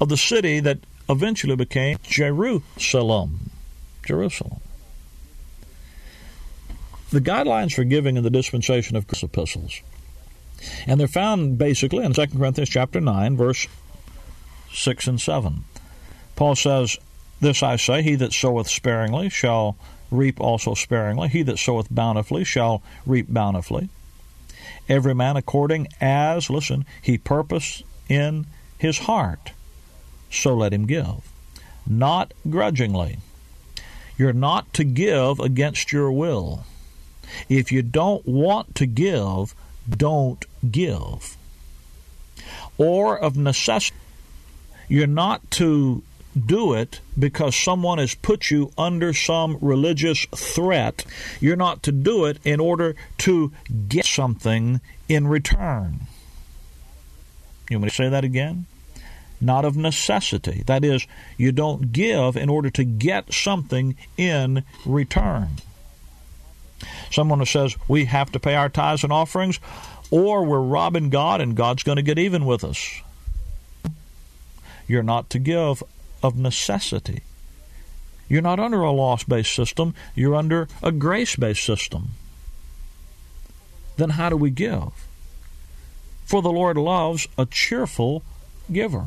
of 0.00 0.08
the 0.08 0.16
city 0.16 0.60
that 0.60 0.78
eventually 1.08 1.56
became 1.56 1.98
Jerusalem. 2.02 3.50
Jerusalem. 4.04 4.60
The 7.10 7.20
guidelines 7.20 7.74
for 7.74 7.84
giving 7.84 8.16
in 8.16 8.22
the 8.22 8.30
dispensation 8.30 8.96
of 8.96 9.06
Christ's 9.06 9.24
epistles. 9.24 9.80
And 10.86 11.00
they're 11.00 11.08
found 11.08 11.58
basically 11.58 12.04
in 12.04 12.12
2 12.12 12.26
Corinthians 12.28 12.68
chapter 12.68 13.00
9, 13.00 13.36
verse 13.36 13.66
6 14.72 15.06
and 15.06 15.20
7. 15.20 15.64
Paul 16.36 16.54
says, 16.54 16.96
This 17.40 17.62
I 17.62 17.76
say, 17.76 18.02
he 18.02 18.14
that 18.16 18.32
soweth 18.32 18.68
sparingly 18.68 19.28
shall 19.28 19.76
reap 20.10 20.40
also 20.40 20.74
sparingly. 20.74 21.28
He 21.28 21.42
that 21.42 21.58
soweth 21.58 21.88
bountifully 21.90 22.44
shall 22.44 22.82
reap 23.06 23.26
bountifully. 23.28 23.88
Every 24.88 25.14
man 25.14 25.36
according 25.36 25.88
as, 26.00 26.50
listen, 26.50 26.84
he 27.02 27.18
purposed 27.18 27.84
in 28.08 28.46
his 28.78 28.98
heart, 28.98 29.52
so 30.30 30.54
let 30.54 30.72
him 30.72 30.86
give. 30.86 31.30
Not 31.86 32.32
grudgingly. 32.48 33.18
You're 34.16 34.32
not 34.32 34.72
to 34.74 34.84
give 34.84 35.40
against 35.40 35.92
your 35.92 36.12
will. 36.12 36.64
If 37.48 37.72
you 37.72 37.82
don't 37.82 38.26
want 38.26 38.74
to 38.76 38.86
give, 38.86 39.54
don't 39.88 40.44
give. 40.70 41.36
Or 42.78 43.18
of 43.18 43.36
necessity, 43.36 43.96
you're 44.88 45.06
not 45.06 45.50
to 45.52 46.02
do 46.38 46.74
it 46.74 47.00
because 47.18 47.56
someone 47.56 47.98
has 47.98 48.14
put 48.14 48.50
you 48.50 48.72
under 48.78 49.12
some 49.12 49.58
religious 49.60 50.26
threat. 50.34 51.04
You're 51.40 51.56
not 51.56 51.82
to 51.84 51.92
do 51.92 52.24
it 52.26 52.38
in 52.44 52.60
order 52.60 52.94
to 53.18 53.52
get 53.88 54.04
something 54.04 54.80
in 55.08 55.26
return. 55.26 56.00
You 57.68 57.76
want 57.76 57.84
me 57.84 57.90
to 57.90 57.94
say 57.94 58.08
that 58.08 58.24
again? 58.24 58.66
Not 59.40 59.64
of 59.64 59.76
necessity. 59.76 60.62
That 60.66 60.84
is, 60.84 61.06
you 61.36 61.52
don't 61.52 61.92
give 61.92 62.36
in 62.36 62.48
order 62.48 62.70
to 62.70 62.84
get 62.84 63.32
something 63.32 63.96
in 64.16 64.64
return. 64.84 65.48
Someone 67.10 67.38
who 67.38 67.46
says 67.46 67.76
we 67.88 68.06
have 68.06 68.30
to 68.32 68.40
pay 68.40 68.54
our 68.54 68.68
tithes 68.68 69.04
and 69.04 69.12
offerings, 69.12 69.58
or 70.10 70.44
we're 70.44 70.60
robbing 70.60 71.10
God 71.10 71.40
and 71.40 71.56
God's 71.56 71.82
going 71.82 71.96
to 71.96 72.02
get 72.02 72.18
even 72.18 72.44
with 72.44 72.64
us. 72.64 73.00
You're 74.86 75.02
not 75.02 75.30
to 75.30 75.38
give 75.38 75.82
of 76.22 76.36
necessity. 76.36 77.22
You're 78.28 78.42
not 78.42 78.60
under 78.60 78.82
a 78.82 78.92
loss 78.92 79.24
based 79.24 79.54
system, 79.54 79.94
you're 80.14 80.36
under 80.36 80.68
a 80.82 80.92
grace 80.92 81.36
based 81.36 81.64
system. 81.64 82.10
Then 83.96 84.10
how 84.10 84.30
do 84.30 84.36
we 84.36 84.50
give? 84.50 85.06
For 86.24 86.40
the 86.42 86.52
Lord 86.52 86.76
loves 86.76 87.26
a 87.36 87.44
cheerful 87.44 88.22
giver. 88.72 89.06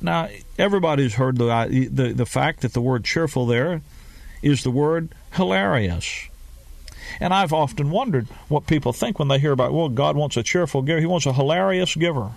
Now, 0.00 0.28
everybody's 0.58 1.14
heard 1.14 1.38
the, 1.38 1.48
uh, 1.48 1.66
the, 1.68 2.12
the 2.14 2.26
fact 2.26 2.60
that 2.60 2.72
the 2.72 2.80
word 2.80 3.04
cheerful 3.04 3.46
there 3.46 3.80
is 4.42 4.62
the 4.62 4.70
word 4.70 5.08
hilarious. 5.32 6.28
And 7.20 7.32
I've 7.32 7.52
often 7.52 7.90
wondered 7.90 8.26
what 8.48 8.66
people 8.66 8.92
think 8.92 9.18
when 9.18 9.28
they 9.28 9.38
hear 9.38 9.52
about, 9.52 9.72
well, 9.72 9.88
God 9.88 10.16
wants 10.16 10.36
a 10.36 10.42
cheerful 10.42 10.82
giver. 10.82 11.00
He 11.00 11.06
wants 11.06 11.26
a 11.26 11.32
hilarious 11.32 11.94
giver. 11.94 12.32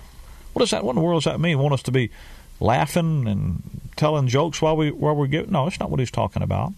What 0.54 0.60
does 0.60 0.72
that? 0.72 0.84
What 0.84 0.92
in 0.92 0.96
the 0.98 1.02
world 1.02 1.24
does 1.24 1.32
that 1.32 1.40
mean? 1.40 1.60
Want 1.60 1.74
us 1.74 1.84
to 1.84 1.92
be 1.92 2.12
laughing 2.60 3.28
and 3.28 3.82
telling 3.96 4.28
jokes 4.28 4.62
while 4.62 4.76
we 4.76 4.92
while 4.92 5.16
we're 5.16 5.28
giving? 5.28 5.52
No, 5.52 5.68
it's 5.68 5.80
not 5.80 5.90
what 5.90 6.00
he's 6.00 6.12
talking 6.12 6.42
about. 6.42 6.74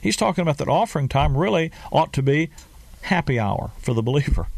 He's 0.00 0.16
talking 0.16 0.42
about 0.42 0.58
that 0.58 0.68
offering 0.68 1.08
time 1.08 1.36
really 1.36 1.70
ought 1.92 2.12
to 2.14 2.22
be 2.22 2.50
happy 3.02 3.38
hour 3.38 3.70
for 3.78 3.94
the 3.94 4.02
believer. 4.02 4.48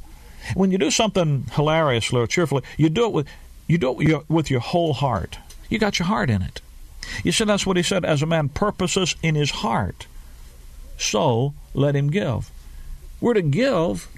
When 0.55 0.71
you 0.71 0.79
do 0.79 0.91
something 0.91 1.47
hilariously 1.53 2.21
or 2.21 2.27
cheerfully, 2.27 2.62
you 2.77 2.89
do 2.89 3.07
it 3.07 3.12
with 3.12 3.29
you 3.66 3.79
do 3.79 3.90
it 3.90 4.24
with 4.29 4.50
your, 4.50 4.61
whole 4.61 4.92
heart. 4.92 5.38
You 5.68 5.79
got 5.79 5.98
your 5.98 6.07
heart 6.07 6.31
in 6.31 6.42
it. 6.42 6.61
You 7.24 7.33
see, 7.33 7.44
that's 7.44 7.66
what 7.66 7.76
he 7.76 7.83
said. 7.83 8.05
As 8.05 8.22
a 8.22 8.26
man 8.26 8.48
purposes 8.48 9.14
in 9.22 9.35
his 9.35 9.50
heart, 9.50 10.07
so 10.98 11.55
let 11.74 11.94
him 11.94 12.11
give. 12.11 12.50
We're 13.20 13.35
to 13.35 13.42
give 13.42 14.09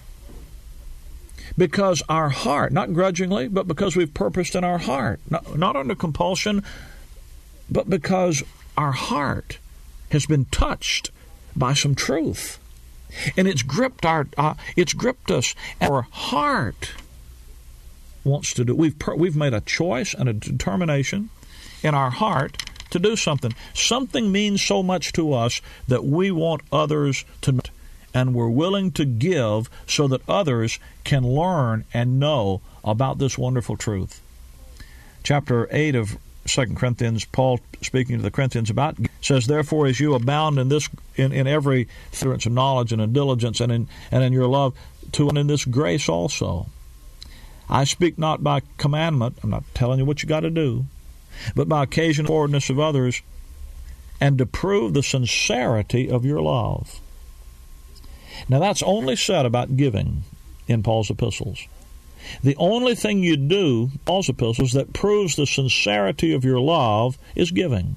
because 1.56 2.02
our 2.08 2.28
heart, 2.28 2.72
not 2.72 2.92
grudgingly, 2.92 3.48
but 3.48 3.66
because 3.66 3.96
we've 3.96 4.12
purposed 4.12 4.54
in 4.54 4.64
our 4.64 4.78
heart, 4.78 5.20
not, 5.28 5.58
not 5.58 5.76
under 5.76 5.94
compulsion, 5.94 6.62
but 7.70 7.90
because 7.90 8.42
our 8.76 8.92
heart 8.92 9.58
has 10.10 10.26
been 10.26 10.46
touched 10.46 11.10
by 11.56 11.74
some 11.74 11.94
truth, 11.94 12.58
and 13.36 13.48
it's 13.48 13.62
gripped 13.62 14.06
our, 14.06 14.28
uh, 14.36 14.54
it's 14.76 14.92
gripped 14.92 15.30
us. 15.30 15.54
Our 15.80 16.02
heart 16.02 16.92
wants 18.24 18.52
to 18.54 18.64
do. 18.64 18.74
We've 18.74 18.96
we've 19.16 19.36
made 19.36 19.54
a 19.54 19.60
choice 19.60 20.14
and 20.14 20.28
a 20.28 20.32
determination 20.32 21.30
in 21.82 21.94
our 21.94 22.10
heart 22.10 22.62
to 22.90 22.98
do 22.98 23.16
something. 23.16 23.54
Something 23.74 24.32
means 24.32 24.62
so 24.62 24.82
much 24.82 25.12
to 25.12 25.32
us 25.32 25.60
that 25.86 26.04
we 26.04 26.30
want 26.30 26.62
others 26.72 27.24
to 27.42 27.52
know 27.52 27.60
and 28.14 28.34
we're 28.34 28.48
willing 28.48 28.90
to 28.92 29.04
give 29.04 29.68
so 29.86 30.08
that 30.08 30.26
others 30.28 30.78
can 31.04 31.22
learn 31.22 31.84
and 31.92 32.18
know 32.18 32.60
about 32.82 33.18
this 33.18 33.36
wonderful 33.36 33.76
truth. 33.76 34.22
Chapter 35.22 35.68
8 35.70 35.94
of 35.94 36.16
2 36.46 36.74
Corinthians, 36.74 37.26
Paul 37.26 37.60
speaking 37.82 38.16
to 38.16 38.22
the 38.22 38.30
Corinthians 38.30 38.70
about 38.70 38.96
says, 39.20 39.46
Therefore, 39.46 39.86
as 39.86 40.00
you 40.00 40.14
abound 40.14 40.58
in 40.58 40.68
this 40.68 40.88
in, 41.16 41.32
in 41.32 41.46
every 41.46 41.88
assurance 42.12 42.46
of 42.46 42.52
knowledge 42.52 42.92
and 42.92 43.02
in 43.02 43.12
diligence 43.12 43.60
and 43.60 43.70
in 43.70 43.88
and 44.10 44.24
in 44.24 44.32
your 44.32 44.46
love, 44.46 44.74
to 45.12 45.28
and 45.28 45.36
in 45.36 45.46
this 45.46 45.64
grace 45.64 46.08
also. 46.08 46.66
I 47.70 47.84
speak 47.84 48.18
not 48.18 48.42
by 48.42 48.62
commandment, 48.78 49.38
I'm 49.42 49.50
not 49.50 49.64
telling 49.74 49.98
you 49.98 50.04
what 50.04 50.22
you 50.22 50.28
got 50.28 50.40
to 50.40 50.50
do, 50.50 50.86
but 51.54 51.68
by 51.68 51.82
occasion 51.82 52.26
forwardness 52.26 52.70
of 52.70 52.80
others, 52.80 53.22
and 54.20 54.38
to 54.38 54.46
prove 54.46 54.94
the 54.94 55.02
sincerity 55.02 56.10
of 56.10 56.24
your 56.24 56.40
love. 56.40 57.00
Now, 58.48 58.58
that's 58.58 58.82
only 58.82 59.16
said 59.16 59.46
about 59.46 59.76
giving 59.76 60.24
in 60.66 60.82
Paul's 60.82 61.10
epistles. 61.10 61.66
The 62.42 62.56
only 62.56 62.94
thing 62.94 63.22
you 63.22 63.36
do, 63.36 63.90
Paul's 64.04 64.28
epistles, 64.28 64.72
that 64.72 64.92
proves 64.92 65.36
the 65.36 65.46
sincerity 65.46 66.32
of 66.32 66.44
your 66.44 66.60
love 66.60 67.18
is 67.34 67.50
giving. 67.50 67.96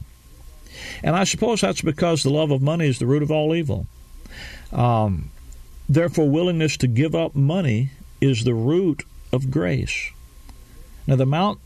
And 1.04 1.16
I 1.16 1.24
suppose 1.24 1.62
that's 1.62 1.82
because 1.82 2.24
the 2.24 2.30
love 2.30 2.52
of 2.52 2.62
money 2.62 2.88
is 2.88 3.00
the 3.00 3.06
root 3.06 3.24
of 3.24 3.32
all 3.32 3.54
evil. 3.54 3.88
Um, 4.72 5.32
therefore, 5.90 6.30
willingness 6.30 6.78
to 6.78 6.88
give 6.88 7.14
up 7.16 7.36
money 7.36 7.92
is 8.20 8.44
the 8.44 8.54
root 8.54 9.04
of 9.32 9.52
grace. 9.52 10.12
Now, 11.08 11.16
the 11.16 11.24
amount 11.24 11.60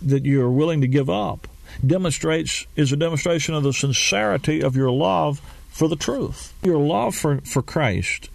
that 0.00 0.24
you're 0.24 0.50
willing 0.50 0.80
to 0.80 0.88
give 0.88 1.08
up 1.08 1.46
demonstrates 1.84 2.66
is 2.76 2.92
a 2.92 2.96
demonstration 2.96 3.54
of 3.54 3.62
the 3.62 3.72
sincerity 3.72 4.62
of 4.62 4.76
your 4.76 4.90
love 4.90 5.40
for 5.70 5.88
the 5.88 5.96
truth. 5.96 6.52
Your 6.62 6.78
love 6.78 7.14
for, 7.14 7.40
for 7.42 7.62
Christ, 7.62 8.28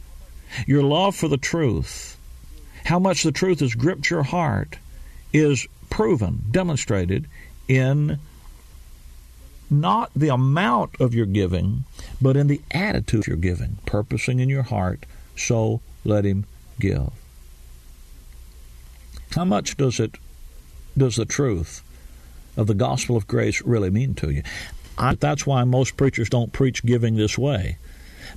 your 0.65 0.83
love 0.83 1.15
for 1.15 1.27
the 1.27 1.37
truth, 1.37 2.17
how 2.85 2.99
much 2.99 3.23
the 3.23 3.31
truth 3.31 3.59
has 3.59 3.75
gripped 3.75 4.09
your 4.09 4.23
heart 4.23 4.77
is 5.33 5.67
proven, 5.89 6.43
demonstrated 6.51 7.27
in 7.67 8.17
not 9.69 10.09
the 10.15 10.29
amount 10.29 10.99
of 10.99 11.13
your 11.13 11.25
giving, 11.25 11.83
but 12.21 12.37
in 12.37 12.47
the 12.47 12.61
attitude 12.71 13.27
you're 13.27 13.35
giving, 13.35 13.77
purposing 13.85 14.39
in 14.39 14.49
your 14.49 14.63
heart, 14.63 15.05
so 15.35 15.81
let 16.05 16.23
him 16.23 16.45
give. 16.79 17.11
How 19.31 19.45
much 19.45 19.77
does 19.77 19.99
it 19.99 20.15
does 20.97 21.15
the 21.15 21.25
truth 21.25 21.83
of 22.55 22.67
the 22.67 22.73
gospel 22.73 23.15
of 23.15 23.27
grace 23.27 23.61
really 23.61 23.89
mean 23.89 24.15
to 24.15 24.31
you? 24.31 24.43
I, 24.97 25.15
that's 25.15 25.45
why 25.45 25.63
most 25.63 25.95
preachers 25.95 26.29
don't 26.29 26.51
preach 26.51 26.83
giving 26.83 27.15
this 27.15 27.37
way 27.37 27.77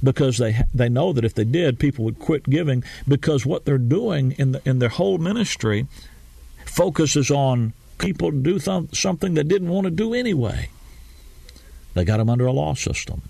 because 0.03 0.39
they 0.39 0.63
they 0.75 0.89
know 0.89 1.13
that 1.13 1.25
if 1.25 1.35
they 1.35 1.45
did, 1.45 1.79
people 1.79 2.05
would 2.05 2.19
quit 2.19 2.45
giving 2.45 2.85
because 3.07 3.47
what 3.47 3.65
they're 3.65 3.79
doing 3.79 4.33
in 4.33 4.53
the, 4.53 4.63
in 4.69 4.79
their 4.79 4.89
whole 4.89 5.19
ministry 5.19 5.87
focuses 6.65 7.31
on 7.31 7.73
people 7.99 8.31
do 8.31 8.59
th- 8.59 8.95
something 8.95 9.35
they 9.35 9.43
didn't 9.43 9.69
want 9.69 9.85
to 9.85 9.91
do 9.91 10.15
anyway. 10.15 10.69
They 11.95 12.05
got 12.05 12.19
them 12.19 12.31
under 12.31 12.47
a 12.47 12.53
law 12.53 12.75
system. 12.75 13.23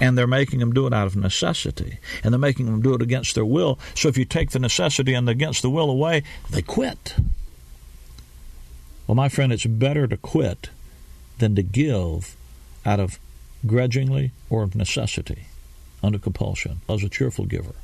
And 0.00 0.18
they're 0.18 0.26
making 0.26 0.60
them 0.60 0.72
do 0.72 0.86
it 0.86 0.92
out 0.92 1.06
of 1.06 1.16
necessity. 1.16 1.98
And 2.22 2.32
they're 2.32 2.38
making 2.38 2.66
them 2.66 2.82
do 2.82 2.94
it 2.94 3.02
against 3.02 3.34
their 3.34 3.44
will. 3.44 3.78
So 3.94 4.08
if 4.08 4.18
you 4.18 4.24
take 4.24 4.50
the 4.50 4.58
necessity 4.58 5.14
and 5.14 5.28
the 5.28 5.36
against 5.36 5.60
the 5.60 5.70
will 5.70 5.90
away, 5.90 6.22
they 6.50 6.62
quit. 6.62 7.14
Well, 9.06 9.14
my 9.14 9.28
friend, 9.28 9.52
it's 9.52 9.66
better 9.66 10.06
to 10.06 10.16
quit 10.16 10.70
than 11.38 11.54
to 11.56 11.62
give 11.62 12.36
out 12.84 12.98
of 12.98 13.18
grudgingly 13.66 14.32
or 14.48 14.62
of 14.62 14.74
necessity, 14.74 15.46
under 16.02 16.18
compulsion, 16.18 16.80
as 16.88 17.04
a 17.04 17.08
cheerful 17.08 17.44
giver. 17.44 17.74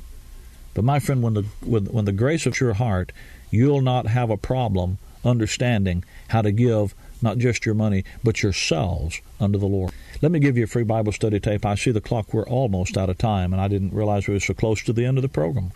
But 0.73 0.83
my 0.83 0.99
friend, 0.99 1.21
when 1.21 1.35
the 1.35 1.45
when, 1.61 1.85
when 1.85 2.05
the 2.05 2.11
grace 2.11 2.47
of 2.47 2.59
your 2.59 2.73
heart, 2.73 3.11
you'll 3.51 3.81
not 3.81 4.07
have 4.07 4.31
a 4.31 4.37
problem 4.37 4.97
understanding 5.23 6.03
how 6.29 6.41
to 6.41 6.51
give 6.51 6.95
not 7.23 7.37
just 7.37 7.65
your 7.65 7.75
money, 7.75 8.03
but 8.23 8.43
yourselves 8.43 9.21
unto 9.39 9.57
the 9.57 9.65
Lord. 9.65 9.91
Let 10.21 10.31
me 10.31 10.39
give 10.39 10.57
you 10.57 10.65
a 10.65 10.67
free 10.67 10.83
Bible 10.83 11.11
study 11.11 11.39
tape. 11.39 11.65
I 11.65 11.75
see 11.75 11.91
the 11.91 12.01
clock, 12.01 12.33
we're 12.33 12.47
almost 12.47 12.97
out 12.97 13.09
of 13.09 13.17
time, 13.17 13.53
and 13.53 13.61
I 13.61 13.67
didn't 13.67 13.93
realize 13.93 14.27
we 14.27 14.35
were 14.35 14.39
so 14.39 14.53
close 14.53 14.83
to 14.83 14.93
the 14.93 15.05
end 15.05 15.17
of 15.17 15.21
the 15.21 15.29
program. 15.29 15.71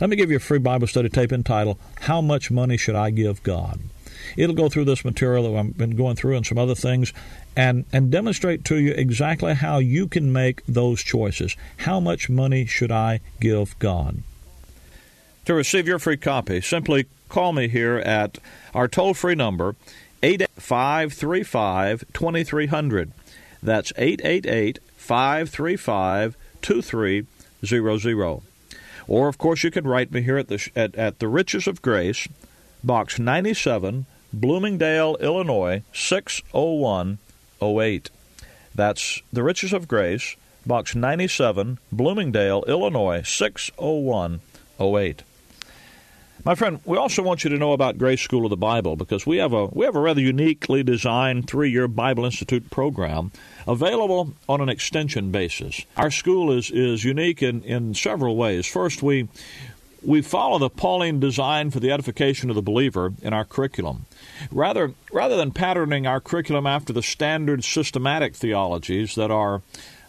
Let 0.00 0.08
me 0.10 0.16
give 0.16 0.30
you 0.30 0.36
a 0.36 0.40
free 0.40 0.58
Bible 0.58 0.86
study 0.86 1.08
tape 1.08 1.32
entitled, 1.32 1.78
How 2.00 2.20
Much 2.20 2.50
Money 2.50 2.76
Should 2.76 2.96
I 2.96 3.10
Give 3.10 3.42
God? 3.42 3.80
It'll 4.36 4.54
go 4.54 4.68
through 4.68 4.86
this 4.86 5.04
material 5.04 5.44
that 5.44 5.58
I've 5.58 5.76
been 5.76 5.96
going 5.96 6.16
through 6.16 6.36
and 6.36 6.46
some 6.46 6.58
other 6.58 6.74
things 6.74 7.12
and, 7.56 7.84
and 7.92 8.10
demonstrate 8.10 8.64
to 8.66 8.76
you 8.76 8.92
exactly 8.92 9.54
how 9.54 9.78
you 9.78 10.06
can 10.06 10.32
make 10.32 10.64
those 10.66 11.02
choices. 11.02 11.56
How 11.78 12.00
much 12.00 12.30
money 12.30 12.66
should 12.66 12.90
I 12.90 13.20
give 13.40 13.78
God? 13.78 14.22
To 15.46 15.54
receive 15.54 15.88
your 15.88 15.98
free 15.98 16.16
copy, 16.16 16.60
simply 16.60 17.06
call 17.28 17.52
me 17.52 17.68
here 17.68 17.98
at 17.98 18.38
our 18.74 18.88
toll 18.88 19.14
free 19.14 19.34
number, 19.34 19.74
8535 20.22 22.04
2300. 22.12 23.12
That's 23.62 23.92
888 23.96 24.78
535 24.96 26.36
2300. 26.62 28.42
Or, 29.08 29.28
of 29.28 29.38
course, 29.38 29.64
you 29.64 29.70
can 29.70 29.86
write 29.86 30.12
me 30.12 30.20
here 30.22 30.38
at 30.38 30.48
the, 30.48 30.70
at, 30.76 30.94
at 30.94 31.18
the 31.18 31.28
Riches 31.28 31.66
of 31.66 31.82
Grace, 31.82 32.28
Box 32.84 33.18
97, 33.18 34.06
Bloomingdale, 34.32 35.16
Illinois 35.20 35.82
60108. 35.92 38.10
That's 38.74 39.20
the 39.32 39.42
Riches 39.42 39.72
of 39.72 39.88
Grace, 39.88 40.36
Box 40.64 40.94
97, 40.94 41.78
Bloomingdale, 41.90 42.62
Illinois 42.66 43.22
60108. 43.22 45.22
My 46.44 46.56
friend, 46.56 46.80
we 46.84 46.96
also 46.96 47.22
want 47.22 47.44
you 47.44 47.50
to 47.50 47.56
know 47.56 47.72
about 47.72 47.98
Grace 47.98 48.20
School 48.20 48.44
of 48.44 48.50
the 48.50 48.56
Bible 48.56 48.96
because 48.96 49.24
we 49.24 49.36
have 49.36 49.52
a 49.52 49.66
we 49.66 49.84
have 49.84 49.94
a 49.94 50.00
rather 50.00 50.20
uniquely 50.20 50.82
designed 50.82 51.48
three-year 51.48 51.86
Bible 51.86 52.24
Institute 52.24 52.68
program 52.68 53.30
available 53.68 54.34
on 54.48 54.60
an 54.60 54.68
extension 54.68 55.30
basis. 55.30 55.86
Our 55.96 56.10
school 56.10 56.50
is 56.50 56.70
is 56.70 57.04
unique 57.04 57.42
in, 57.42 57.62
in 57.62 57.94
several 57.94 58.36
ways. 58.36 58.66
First, 58.66 59.04
we 59.04 59.28
we 60.04 60.20
follow 60.20 60.58
the 60.58 60.68
Pauline 60.68 61.20
design 61.20 61.70
for 61.70 61.78
the 61.78 61.92
edification 61.92 62.50
of 62.50 62.56
the 62.56 62.62
believer 62.62 63.12
in 63.22 63.32
our 63.32 63.44
curriculum. 63.44 64.06
Rather, 64.50 64.94
rather 65.12 65.36
than 65.36 65.52
patterning 65.52 66.06
our 66.06 66.20
curriculum 66.20 66.66
after 66.66 66.92
the 66.92 67.02
standard 67.02 67.62
systematic 67.62 68.34
theologies 68.34 69.14
that 69.14 69.30
are 69.30 69.62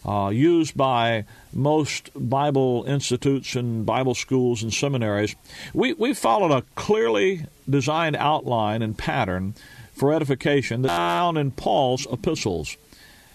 uh, 0.06 0.30
used 0.34 0.76
by 0.76 1.26
most 1.54 2.10
Bible 2.16 2.84
institutes 2.88 3.56
and 3.56 3.86
Bible 3.86 4.16
schools 4.16 4.64
and 4.64 4.74
seminaries, 4.74 5.36
we, 5.74 5.94
we 5.94 6.14
followed 6.14 6.52
a 6.52 6.64
clearly 6.76 7.46
designed 7.70 8.16
outline 8.16 8.82
and 8.82 8.98
pattern 8.98 9.54
for 9.94 10.14
edification 10.14 10.82
that's 10.82 10.94
found 10.94 11.38
in 11.38 11.52
Paul's 11.52 12.08
epistles. 12.12 12.78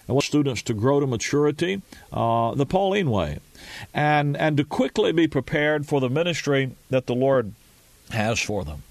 And 0.06 0.14
want 0.14 0.24
students 0.24 0.62
to 0.62 0.74
grow 0.74 1.00
to 1.00 1.06
maturity 1.06 1.82
uh, 2.12 2.54
the 2.54 2.64
Pauline 2.64 3.10
way 3.10 3.40
and, 3.92 4.36
and 4.36 4.56
to 4.56 4.64
quickly 4.64 5.12
be 5.12 5.28
prepared 5.28 5.86
for 5.86 6.00
the 6.00 6.08
ministry 6.08 6.70
that 6.88 7.06
the 7.06 7.14
Lord 7.14 7.52
has 8.10 8.40
for 8.40 8.64
them. 8.64 8.82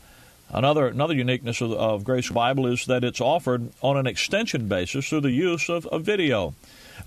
Another, 0.49 0.87
another 0.87 1.13
uniqueness 1.13 1.59
of, 1.59 1.73
of 1.73 2.03
Grace 2.03 2.29
Bible 2.29 2.67
is 2.67 2.85
that 2.85 3.03
it's 3.03 3.19
offered 3.19 3.69
on 3.81 3.97
an 3.97 4.07
extension 4.07 4.67
basis 4.67 5.09
through 5.09 5.21
the 5.21 5.31
use 5.31 5.69
of, 5.69 5.85
of 5.87 6.03
video. 6.03 6.53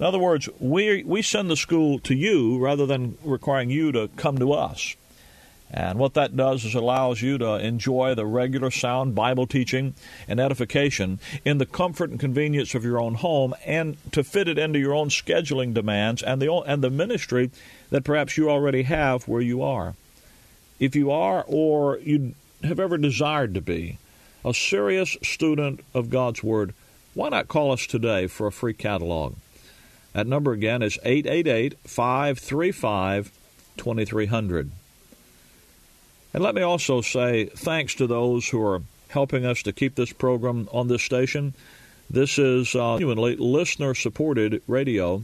In 0.00 0.06
other 0.06 0.18
words, 0.18 0.48
we, 0.58 1.04
we 1.04 1.20
send 1.20 1.50
the 1.50 1.58
school 1.58 1.98
to 1.98 2.14
you 2.14 2.56
rather 2.56 2.86
than 2.86 3.18
requiring 3.22 3.68
you 3.68 3.92
to 3.92 4.08
come 4.16 4.38
to 4.38 4.54
us. 4.54 4.96
And 5.70 5.98
what 5.98 6.14
that 6.14 6.34
does 6.34 6.64
is 6.64 6.74
allows 6.74 7.20
you 7.20 7.36
to 7.36 7.56
enjoy 7.56 8.14
the 8.14 8.24
regular 8.24 8.70
sound 8.70 9.14
Bible 9.14 9.46
teaching 9.46 9.92
and 10.26 10.40
edification 10.40 11.18
in 11.44 11.58
the 11.58 11.66
comfort 11.66 12.08
and 12.08 12.18
convenience 12.18 12.74
of 12.74 12.82
your 12.82 12.98
own 12.98 13.16
home 13.16 13.52
and 13.66 13.98
to 14.12 14.24
fit 14.24 14.48
it 14.48 14.56
into 14.56 14.78
your 14.78 14.94
own 14.94 15.10
scheduling 15.10 15.74
demands 15.74 16.22
and 16.22 16.40
the, 16.40 16.50
and 16.50 16.82
the 16.82 16.88
ministry 16.88 17.50
that 17.90 18.02
perhaps 18.02 18.38
you 18.38 18.48
already 18.48 18.84
have 18.84 19.28
where 19.28 19.42
you 19.42 19.62
are. 19.62 19.96
If 20.78 20.96
you 20.96 21.10
are 21.10 21.44
or 21.46 21.98
you 21.98 22.34
have 22.64 22.80
ever 22.80 22.96
desired 22.96 23.52
to 23.52 23.60
be 23.60 23.98
a 24.46 24.54
serious 24.54 25.18
student 25.22 25.84
of 25.92 26.08
God's 26.08 26.42
Word, 26.42 26.72
why 27.12 27.28
not 27.28 27.48
call 27.48 27.70
us 27.70 27.86
today 27.86 28.28
for 28.28 28.46
a 28.46 28.52
free 28.52 28.72
catalog? 28.72 29.34
That 30.12 30.26
number 30.26 30.52
again 30.52 30.82
is 30.82 30.98
888 31.04 31.78
535 31.84 33.32
2300. 33.76 34.70
And 36.32 36.42
let 36.42 36.54
me 36.54 36.62
also 36.62 37.00
say 37.00 37.46
thanks 37.46 37.94
to 37.96 38.06
those 38.06 38.48
who 38.48 38.64
are 38.64 38.82
helping 39.08 39.44
us 39.44 39.62
to 39.62 39.72
keep 39.72 39.94
this 39.94 40.12
program 40.12 40.68
on 40.72 40.88
this 40.88 41.02
station. 41.02 41.54
This 42.08 42.38
is 42.38 42.74
uh, 42.74 42.98
genuinely 42.98 43.36
listener 43.36 43.94
supported 43.94 44.62
radio. 44.66 45.22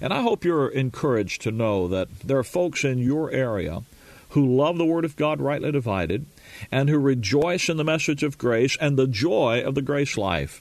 And 0.00 0.12
I 0.12 0.22
hope 0.22 0.44
you're 0.44 0.68
encouraged 0.68 1.42
to 1.42 1.50
know 1.50 1.88
that 1.88 2.08
there 2.20 2.38
are 2.38 2.44
folks 2.44 2.84
in 2.84 2.98
your 2.98 3.30
area 3.30 3.82
who 4.30 4.56
love 4.56 4.76
the 4.76 4.84
Word 4.84 5.04
of 5.04 5.16
God 5.16 5.40
rightly 5.40 5.72
divided 5.72 6.26
and 6.70 6.88
who 6.88 6.98
rejoice 6.98 7.68
in 7.68 7.76
the 7.76 7.84
message 7.84 8.22
of 8.22 8.38
grace 8.38 8.76
and 8.80 8.96
the 8.96 9.06
joy 9.06 9.62
of 9.64 9.74
the 9.74 9.82
grace 9.82 10.16
life. 10.16 10.60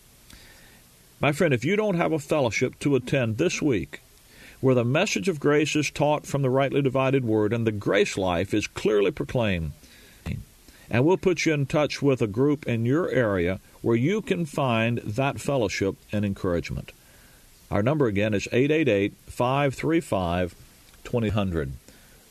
My 1.19 1.31
friend, 1.31 1.53
if 1.53 1.63
you 1.63 1.77
don't 1.77 1.95
have 1.95 2.11
a 2.11 2.19
fellowship 2.19 2.77
to 2.79 2.95
attend 2.95 3.37
this 3.37 3.61
week 3.61 4.01
where 4.59 4.75
the 4.75 4.83
message 4.83 5.29
of 5.29 5.39
grace 5.39 5.75
is 5.75 5.89
taught 5.89 6.25
from 6.25 6.41
the 6.41 6.49
rightly 6.49 6.81
divided 6.81 7.23
word 7.23 7.53
and 7.53 7.65
the 7.65 7.71
grace 7.71 8.17
life 8.17 8.53
is 8.53 8.67
clearly 8.67 9.11
proclaimed, 9.11 9.71
and 10.89 11.05
we'll 11.05 11.17
put 11.17 11.45
you 11.45 11.53
in 11.53 11.65
touch 11.65 12.01
with 12.01 12.21
a 12.21 12.27
group 12.27 12.67
in 12.67 12.85
your 12.85 13.09
area 13.09 13.59
where 13.81 13.95
you 13.95 14.21
can 14.21 14.45
find 14.45 14.97
that 14.99 15.39
fellowship 15.39 15.95
and 16.11 16.25
encouragement. 16.25 16.91
Our 17.71 17.81
number 17.81 18.07
again 18.07 18.33
is 18.33 18.47
888 18.51 19.13
535 19.27 20.55
2000. 21.03 21.77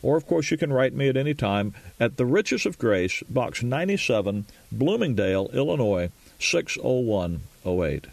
Or, 0.02 0.18
of 0.18 0.26
course, 0.26 0.50
you 0.50 0.58
can 0.58 0.72
write 0.72 0.92
me 0.92 1.08
at 1.08 1.16
any 1.16 1.32
time 1.32 1.72
at 1.98 2.18
The 2.18 2.26
Riches 2.26 2.66
of 2.66 2.78
Grace, 2.78 3.22
Box 3.30 3.62
97, 3.62 4.44
Bloomingdale, 4.70 5.48
Illinois, 5.54 6.10
60108. 6.38 8.08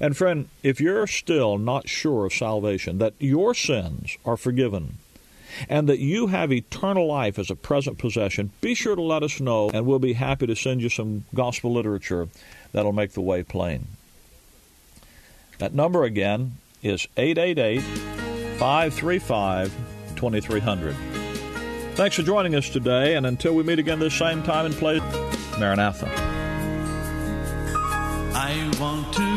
And, 0.00 0.16
friend, 0.16 0.48
if 0.62 0.80
you're 0.80 1.06
still 1.06 1.58
not 1.58 1.88
sure 1.88 2.26
of 2.26 2.32
salvation, 2.32 2.98
that 2.98 3.14
your 3.18 3.54
sins 3.54 4.16
are 4.24 4.36
forgiven, 4.36 4.98
and 5.68 5.88
that 5.88 5.98
you 5.98 6.28
have 6.28 6.52
eternal 6.52 7.06
life 7.06 7.38
as 7.38 7.50
a 7.50 7.56
present 7.56 7.98
possession, 7.98 8.52
be 8.60 8.74
sure 8.74 8.94
to 8.94 9.02
let 9.02 9.22
us 9.22 9.40
know, 9.40 9.70
and 9.70 9.86
we'll 9.86 9.98
be 9.98 10.12
happy 10.12 10.46
to 10.46 10.54
send 10.54 10.80
you 10.80 10.88
some 10.88 11.24
gospel 11.34 11.72
literature 11.72 12.28
that'll 12.72 12.92
make 12.92 13.12
the 13.12 13.20
way 13.20 13.42
plain. 13.42 13.88
That 15.58 15.74
number 15.74 16.04
again 16.04 16.58
is 16.82 17.08
888 17.16 17.80
535 18.58 19.74
2300. 20.14 20.94
Thanks 21.94 22.14
for 22.14 22.22
joining 22.22 22.54
us 22.54 22.68
today, 22.68 23.16
and 23.16 23.26
until 23.26 23.54
we 23.54 23.64
meet 23.64 23.80
again 23.80 23.98
this 23.98 24.14
same 24.14 24.44
time 24.44 24.66
and 24.66 24.74
place, 24.76 25.02
Maranatha. 25.58 26.08
I 28.34 28.70
want 28.78 29.12
to 29.14 29.27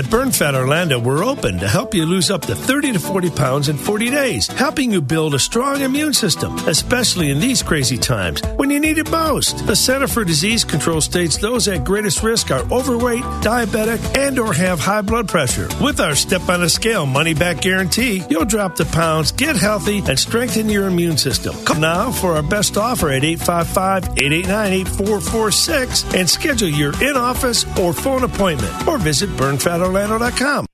At 0.00 0.06
BurnFat 0.06 0.54
Orlando, 0.54 0.98
we're 0.98 1.22
open 1.22 1.58
to 1.58 1.68
help 1.68 1.92
you 1.92 2.06
lose 2.06 2.30
up 2.30 2.40
to 2.46 2.54
30 2.54 2.92
to 2.92 2.98
40 2.98 3.28
pounds 3.28 3.68
in 3.68 3.76
40 3.76 4.08
days, 4.10 4.46
helping 4.46 4.90
you 4.90 5.02
build 5.02 5.34
a 5.34 5.38
strong 5.38 5.82
immune 5.82 6.14
system, 6.14 6.56
especially 6.66 7.28
in 7.28 7.38
these 7.38 7.62
crazy 7.62 7.98
times 7.98 8.40
when 8.70 8.84
you 8.84 8.88
need 8.88 8.98
it 8.98 9.10
most. 9.10 9.66
The 9.66 9.74
Center 9.74 10.06
for 10.06 10.24
Disease 10.24 10.62
Control 10.62 11.00
states 11.00 11.38
those 11.38 11.66
at 11.66 11.84
greatest 11.84 12.22
risk 12.22 12.52
are 12.52 12.62
overweight, 12.72 13.24
diabetic, 13.42 13.98
and 14.16 14.38
or 14.38 14.54
have 14.54 14.78
high 14.78 15.02
blood 15.02 15.28
pressure. 15.28 15.66
With 15.82 15.98
our 15.98 16.14
step 16.14 16.48
on 16.48 16.62
a 16.62 16.68
scale 16.68 17.04
money 17.04 17.34
back 17.34 17.62
guarantee, 17.62 18.22
you'll 18.30 18.44
drop 18.44 18.76
the 18.76 18.84
pounds, 18.84 19.32
get 19.32 19.56
healthy, 19.56 19.98
and 19.98 20.16
strengthen 20.16 20.68
your 20.68 20.86
immune 20.86 21.18
system. 21.18 21.56
Come 21.64 21.80
now 21.80 22.12
for 22.12 22.36
our 22.36 22.44
best 22.44 22.76
offer 22.76 23.10
at 23.10 23.22
855-889-8446 23.22 26.14
and 26.14 26.30
schedule 26.30 26.68
your 26.68 26.92
in-office 27.02 27.64
or 27.76 27.92
phone 27.92 28.22
appointment 28.22 28.86
or 28.86 28.98
visit 28.98 29.30
burnfatorlando.com. 29.30 30.69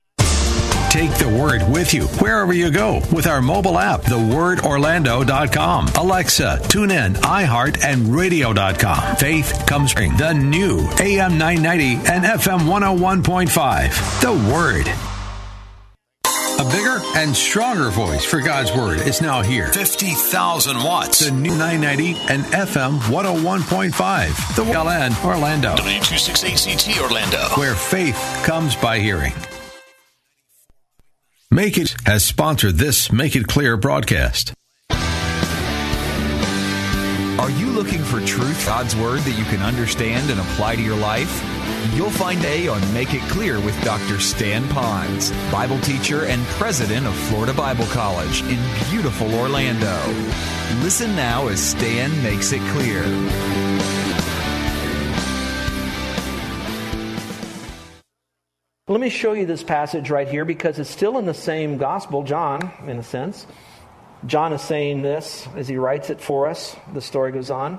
Take 0.97 1.19
the 1.19 1.29
word 1.29 1.63
with 1.69 1.93
you 1.93 2.07
wherever 2.07 2.55
you 2.55 2.71
go 2.71 3.03
with 3.13 3.27
our 3.27 3.43
mobile 3.43 3.79
app, 3.79 4.01
thewordorlando.com. 4.01 5.89
Alexa, 5.89 6.63
tune 6.71 6.91
in, 6.91 7.13
iHeart, 7.17 7.85
and 7.85 8.09
radio.com. 8.17 9.17
Faith 9.17 9.67
comes 9.67 9.91
spring. 9.91 10.17
The 10.17 10.33
new 10.33 10.89
AM 10.99 11.37
990 11.37 12.11
and 12.11 12.25
FM 12.25 12.61
101.5. 12.61 14.21
The 14.23 14.33
Word. 14.51 14.89
A 16.59 16.71
bigger 16.73 16.99
and 17.17 17.37
stronger 17.37 17.91
voice 17.91 18.25
for 18.25 18.41
God's 18.41 18.73
Word 18.73 19.01
is 19.01 19.21
now 19.21 19.43
here. 19.43 19.71
50,000 19.75 20.83
watts. 20.83 21.19
The 21.19 21.31
new 21.31 21.51
990 21.51 22.17
and 22.33 22.43
FM 22.45 23.01
101.5. 23.01 24.57
The 24.57 24.65
LN 24.65 25.25
Orlando. 25.27 25.75
W268CT 25.77 27.03
Orlando. 27.03 27.43
Where 27.61 27.75
faith 27.75 28.17
comes 28.47 28.75
by 28.75 28.99
hearing. 28.99 29.35
Make 31.57 31.79
It 31.79 31.97
has 32.05 32.23
sponsored 32.23 32.75
this 32.75 33.11
Make 33.11 33.35
It 33.35 33.47
Clear 33.47 33.79
broadcast. 33.79 34.53
Are 34.91 34.99
you 37.49 37.71
looking 37.71 38.05
for 38.05 38.21
truth, 38.27 38.67
God's 38.67 38.95
Word 38.95 39.21
that 39.21 39.39
you 39.39 39.45
can 39.47 39.63
understand 39.63 40.31
and 40.31 40.39
apply 40.39 40.77
to 40.77 40.83
your 40.83 40.99
life? 40.99 41.43
You'll 41.95 42.11
find 42.11 42.45
A 42.45 42.69
on 42.69 42.83
Make 42.93 43.15
It 43.15 43.23
Clear 43.31 43.59
with 43.59 43.83
Dr. 43.83 44.21
Stan 44.21 44.65
Ponz, 44.65 45.33
Bible 45.51 45.81
teacher 45.81 46.27
and 46.27 46.45
president 46.59 47.07
of 47.07 47.15
Florida 47.15 47.55
Bible 47.55 47.87
College 47.87 48.43
in 48.43 48.63
beautiful 48.91 49.35
Orlando. 49.35 49.99
Listen 50.83 51.17
now 51.17 51.49
as 51.49 51.59
Stan 51.59 52.11
makes 52.23 52.53
it 52.53 52.61
clear. 52.73 53.03
Let 58.97 59.03
me 59.03 59.11
show 59.11 59.35
you 59.35 59.45
this 59.45 59.63
passage 59.63 60.09
right 60.09 60.27
here 60.27 60.47
because 60.47 60.79
it's 60.79 60.89
still 60.89 61.19
in 61.19 61.27
the 61.27 61.35
same 61.35 61.77
gospel, 61.77 62.23
John, 62.23 62.73
in 62.87 62.97
a 62.97 63.03
sense. 63.03 63.47
John 64.25 64.55
is 64.55 64.63
saying 64.63 65.03
this 65.03 65.47
as 65.55 65.69
he 65.69 65.77
writes 65.77 66.09
it 66.09 66.19
for 66.19 66.47
us. 66.47 66.75
The 66.95 67.03
story 67.03 67.31
goes 67.31 67.51
on. 67.51 67.79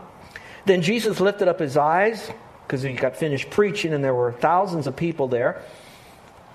Then 0.67 0.84
Jesus 0.84 1.19
lifted 1.19 1.47
up 1.47 1.58
his 1.58 1.75
eyes 1.75 2.30
because 2.67 2.84
he 2.84 2.93
got 2.93 3.17
finished 3.17 3.49
preaching 3.49 3.93
and 3.93 4.03
there 4.03 4.13
were 4.13 4.32
thousands 4.32 4.86
of 4.86 4.95
people 4.95 5.27
there. 5.27 5.63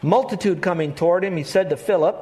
Multitude 0.00 0.62
coming 0.62 0.94
toward 0.94 1.24
him. 1.24 1.36
He 1.36 1.42
said 1.42 1.70
to 1.70 1.76
Philip, 1.76 2.14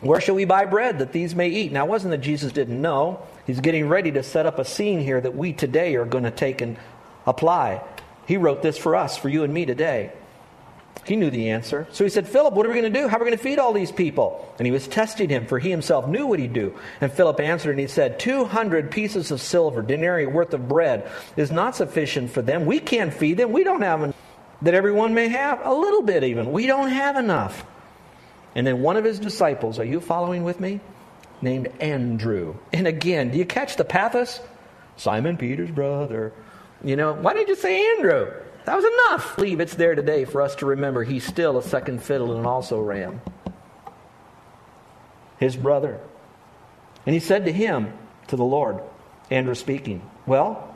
Where 0.00 0.20
shall 0.20 0.34
we 0.34 0.44
buy 0.44 0.64
bread 0.64 0.98
that 0.98 1.12
these 1.12 1.36
may 1.36 1.48
eat? 1.48 1.70
Now, 1.70 1.84
it 1.84 1.88
wasn't 1.88 2.10
that 2.10 2.22
Jesus 2.22 2.50
didn't 2.50 2.82
know. 2.82 3.24
He's 3.46 3.60
getting 3.60 3.88
ready 3.88 4.10
to 4.10 4.24
set 4.24 4.46
up 4.46 4.58
a 4.58 4.64
scene 4.64 4.98
here 4.98 5.20
that 5.20 5.36
we 5.36 5.52
today 5.52 5.94
are 5.94 6.06
going 6.06 6.24
to 6.24 6.32
take 6.32 6.60
and 6.60 6.76
apply. 7.24 7.84
He 8.26 8.36
wrote 8.36 8.62
this 8.62 8.78
for 8.78 8.96
us, 8.96 9.16
for 9.16 9.28
you 9.28 9.44
and 9.44 9.54
me 9.54 9.64
today. 9.64 10.10
He 11.04 11.16
knew 11.16 11.30
the 11.30 11.50
answer. 11.50 11.88
So 11.90 12.04
he 12.04 12.10
said, 12.10 12.28
Philip, 12.28 12.54
what 12.54 12.64
are 12.64 12.68
we 12.68 12.80
going 12.80 12.92
to 12.92 13.00
do? 13.00 13.08
How 13.08 13.16
are 13.16 13.20
we 13.20 13.26
going 13.26 13.36
to 13.36 13.42
feed 13.42 13.58
all 13.58 13.72
these 13.72 13.90
people? 13.90 14.54
And 14.58 14.66
he 14.66 14.70
was 14.70 14.86
testing 14.86 15.28
him, 15.28 15.46
for 15.46 15.58
he 15.58 15.68
himself 15.68 16.06
knew 16.06 16.26
what 16.26 16.38
he'd 16.38 16.52
do. 16.52 16.78
And 17.00 17.12
Philip 17.12 17.40
answered 17.40 17.72
and 17.72 17.80
he 17.80 17.88
said, 17.88 18.20
200 18.20 18.90
pieces 18.90 19.32
of 19.32 19.40
silver, 19.40 19.82
denarii 19.82 20.26
worth 20.26 20.54
of 20.54 20.68
bread, 20.68 21.10
is 21.36 21.50
not 21.50 21.74
sufficient 21.74 22.30
for 22.30 22.40
them. 22.40 22.66
We 22.66 22.78
can't 22.78 23.12
feed 23.12 23.38
them. 23.38 23.50
We 23.50 23.64
don't 23.64 23.82
have 23.82 24.02
enough. 24.02 24.16
That 24.62 24.74
everyone 24.74 25.12
may 25.12 25.26
have 25.26 25.60
a 25.64 25.74
little 25.74 26.02
bit, 26.02 26.22
even. 26.22 26.52
We 26.52 26.66
don't 26.66 26.90
have 26.90 27.16
enough. 27.16 27.66
And 28.54 28.64
then 28.64 28.80
one 28.80 28.96
of 28.96 29.04
his 29.04 29.18
disciples, 29.18 29.80
are 29.80 29.84
you 29.84 30.00
following 30.00 30.44
with 30.44 30.60
me? 30.60 30.78
Named 31.40 31.66
Andrew. 31.80 32.54
And 32.72 32.86
again, 32.86 33.32
do 33.32 33.38
you 33.38 33.44
catch 33.44 33.74
the 33.74 33.84
pathos? 33.84 34.40
Simon 34.96 35.36
Peter's 35.36 35.72
brother. 35.72 36.32
You 36.84 36.94
know, 36.94 37.12
why 37.12 37.34
did 37.34 37.48
you 37.48 37.56
say 37.56 37.96
Andrew? 37.96 38.32
That 38.64 38.76
was 38.76 38.84
enough. 38.84 39.38
Leave 39.38 39.60
it's 39.60 39.74
there 39.74 39.94
today 39.94 40.24
for 40.24 40.40
us 40.42 40.54
to 40.56 40.66
remember 40.66 41.04
he's 41.04 41.24
still 41.24 41.58
a 41.58 41.62
second 41.62 42.02
fiddle 42.02 42.36
and 42.36 42.46
also 42.46 42.80
ram. 42.80 43.20
His 45.38 45.56
brother. 45.56 45.98
And 47.04 47.14
he 47.14 47.20
said 47.20 47.44
to 47.46 47.52
him, 47.52 47.92
to 48.28 48.36
the 48.36 48.44
Lord, 48.44 48.80
Andrew 49.30 49.54
speaking, 49.54 50.02
Well, 50.26 50.74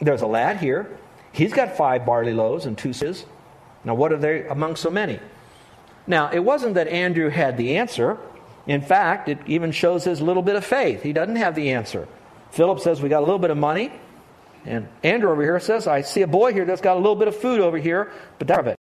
there's 0.00 0.22
a 0.22 0.26
lad 0.26 0.58
here. 0.58 0.98
He's 1.32 1.52
got 1.52 1.76
five 1.76 2.04
barley 2.04 2.34
loaves 2.34 2.66
and 2.66 2.76
two 2.76 2.92
fishes. 2.92 3.24
Now, 3.84 3.94
what 3.94 4.12
are 4.12 4.18
they 4.18 4.46
among 4.46 4.76
so 4.76 4.90
many? 4.90 5.20
Now, 6.06 6.30
it 6.30 6.40
wasn't 6.40 6.74
that 6.74 6.88
Andrew 6.88 7.30
had 7.30 7.56
the 7.56 7.76
answer. 7.76 8.18
In 8.66 8.82
fact, 8.82 9.28
it 9.28 9.38
even 9.46 9.72
shows 9.72 10.04
his 10.04 10.20
little 10.20 10.42
bit 10.42 10.56
of 10.56 10.64
faith. 10.64 11.02
He 11.02 11.12
doesn't 11.12 11.36
have 11.36 11.54
the 11.54 11.70
answer. 11.70 12.08
Philip 12.50 12.80
says, 12.80 13.00
We 13.00 13.08
got 13.08 13.20
a 13.20 13.26
little 13.26 13.38
bit 13.38 13.50
of 13.50 13.56
money. 13.56 13.92
And 14.64 14.88
Andrew 15.02 15.30
over 15.30 15.42
here 15.42 15.58
says, 15.60 15.86
I 15.86 16.02
see 16.02 16.22
a 16.22 16.26
boy 16.26 16.52
here 16.52 16.64
that's 16.64 16.80
got 16.80 16.96
a 16.96 17.00
little 17.00 17.16
bit 17.16 17.28
of 17.28 17.36
food 17.36 17.60
over 17.60 17.78
here, 17.78 18.10
but 18.38 18.46
that's 18.46 18.60
of 18.60 18.66
it. 18.66 18.76